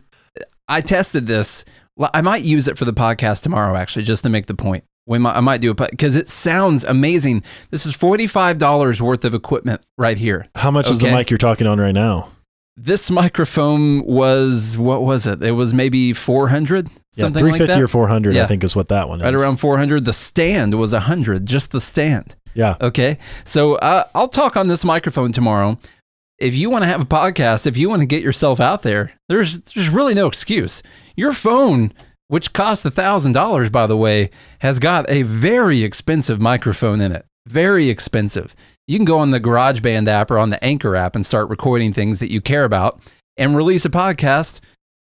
[0.69, 1.67] I tested this.
[1.97, 4.85] Well, I might use it for the podcast tomorrow, actually, just to make the point.
[5.07, 7.43] We might, I might do it because it sounds amazing.
[7.71, 10.47] This is forty-five dollars worth of equipment right here.
[10.55, 12.31] How much is the mic you're talking on right now?
[12.81, 15.43] This microphone was what was it?
[15.43, 17.83] It was maybe four hundred, Yeah, something three like fifty that.
[17.83, 19.25] or four hundred, I think is what that one is.
[19.25, 20.05] right around four hundred.
[20.05, 22.37] The stand was hundred, just the stand.
[22.55, 22.77] Yeah.
[22.81, 23.19] Okay.
[23.45, 25.79] So uh, I'll talk on this microphone tomorrow.
[26.39, 29.13] If you want to have a podcast, if you want to get yourself out there,
[29.29, 30.83] there's there's really no excuse.
[31.17, 31.93] Your phone,
[32.29, 34.31] which costs a thousand dollars, by the way,
[34.61, 37.27] has got a very expensive microphone in it.
[37.47, 38.55] Very expensive.
[38.89, 41.93] You can go on the GarageBand app or on the Anchor app and start recording
[41.93, 42.99] things that you care about
[43.37, 44.61] and release a podcast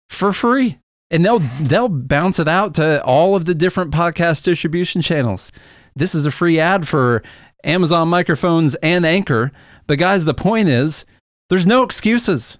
[0.09, 0.79] for free.
[1.11, 5.51] And they'll they'll bounce it out to all of the different podcast distribution channels.
[5.97, 7.23] This is a free ad for
[7.65, 9.51] Amazon microphones and Anchor.
[9.85, 11.05] But guys, the point is
[11.49, 12.57] there's no excuses.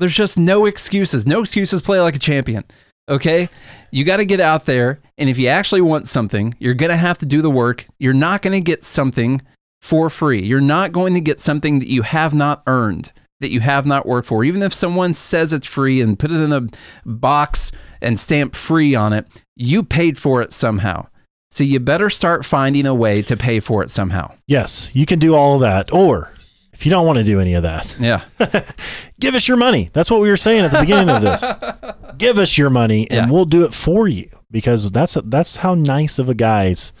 [0.00, 1.28] There's just no excuses.
[1.28, 2.64] No excuses play like a champion.
[3.08, 3.48] Okay?
[3.92, 6.96] You got to get out there and if you actually want something, you're going to
[6.96, 7.86] have to do the work.
[8.00, 9.40] You're not going to get something
[9.86, 10.42] for free.
[10.42, 14.04] You're not going to get something that you have not earned, that you have not
[14.06, 14.44] worked for.
[14.44, 16.66] Even if someone says it's free and put it in a
[17.08, 17.70] box
[18.02, 21.06] and stamp free on it, you paid for it somehow.
[21.50, 24.34] So you better start finding a way to pay for it somehow.
[24.46, 25.92] Yes, you can do all of that.
[25.92, 26.32] Or
[26.72, 28.22] if you don't want to do any of that, Yeah.
[29.20, 29.88] give us your money.
[29.94, 31.44] That's what we were saying at the beginning of this.
[32.18, 33.30] Give us your money and Yeah.
[33.30, 36.92] we'll do it for you because that's that's how nice of a guys.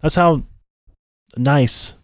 [0.00, 0.42] That's how
[1.36, 1.94] nice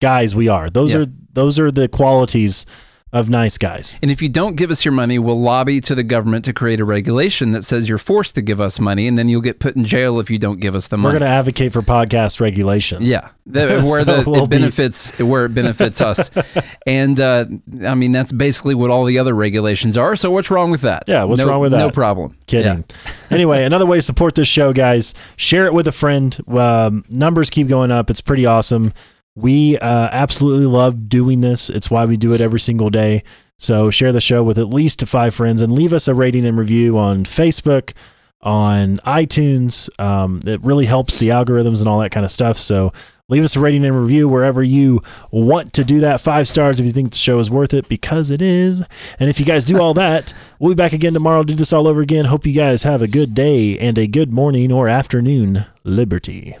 [0.00, 0.70] guys we are.
[0.70, 1.00] Those Yeah.
[1.00, 2.66] are those are the qualities
[3.12, 3.98] of nice guys.
[4.02, 6.78] And if you don't give us your money, we'll lobby to the government to create
[6.80, 9.74] a regulation that says you're forced to give us money, and then you'll get put
[9.74, 11.14] in jail if you don't give us the money.
[11.14, 13.02] We're going to advocate for podcast regulation.
[13.02, 16.30] Yeah, where So the we'll it be- benefits where it benefits us,
[16.86, 17.46] and uh,
[17.84, 20.14] I mean that's basically what all the other regulations are.
[20.14, 21.04] So what's wrong with that?
[21.08, 21.78] Yeah, what's No- wrong with that?
[21.78, 22.36] No problem.
[22.46, 22.84] Kidding.
[23.30, 26.36] anyway, another way to support this show, guys, share it with a friend.
[26.48, 28.08] Um, numbers keep going up.
[28.10, 28.92] It's pretty awesome.
[29.34, 31.70] We uh, absolutely love doing this.
[31.70, 33.22] It's why we do it every single day.
[33.56, 36.58] So share the show with at least five friends and leave us a rating and
[36.58, 37.92] review on Facebook,
[38.40, 39.88] on iTunes.
[40.00, 42.56] Um, it really helps the algorithms and all that kind of stuff.
[42.56, 42.92] So
[43.28, 46.22] leave us a rating and review wherever you want to do that.
[46.22, 48.82] Five stars if you think the show is worth it, because it is.
[49.18, 51.44] And if you guys do all that, we'll be back again tomorrow.
[51.44, 52.24] Do this all over again.
[52.24, 55.66] Hope you guys have a good day and a good morning or afternoon.
[55.84, 56.56] Liberty.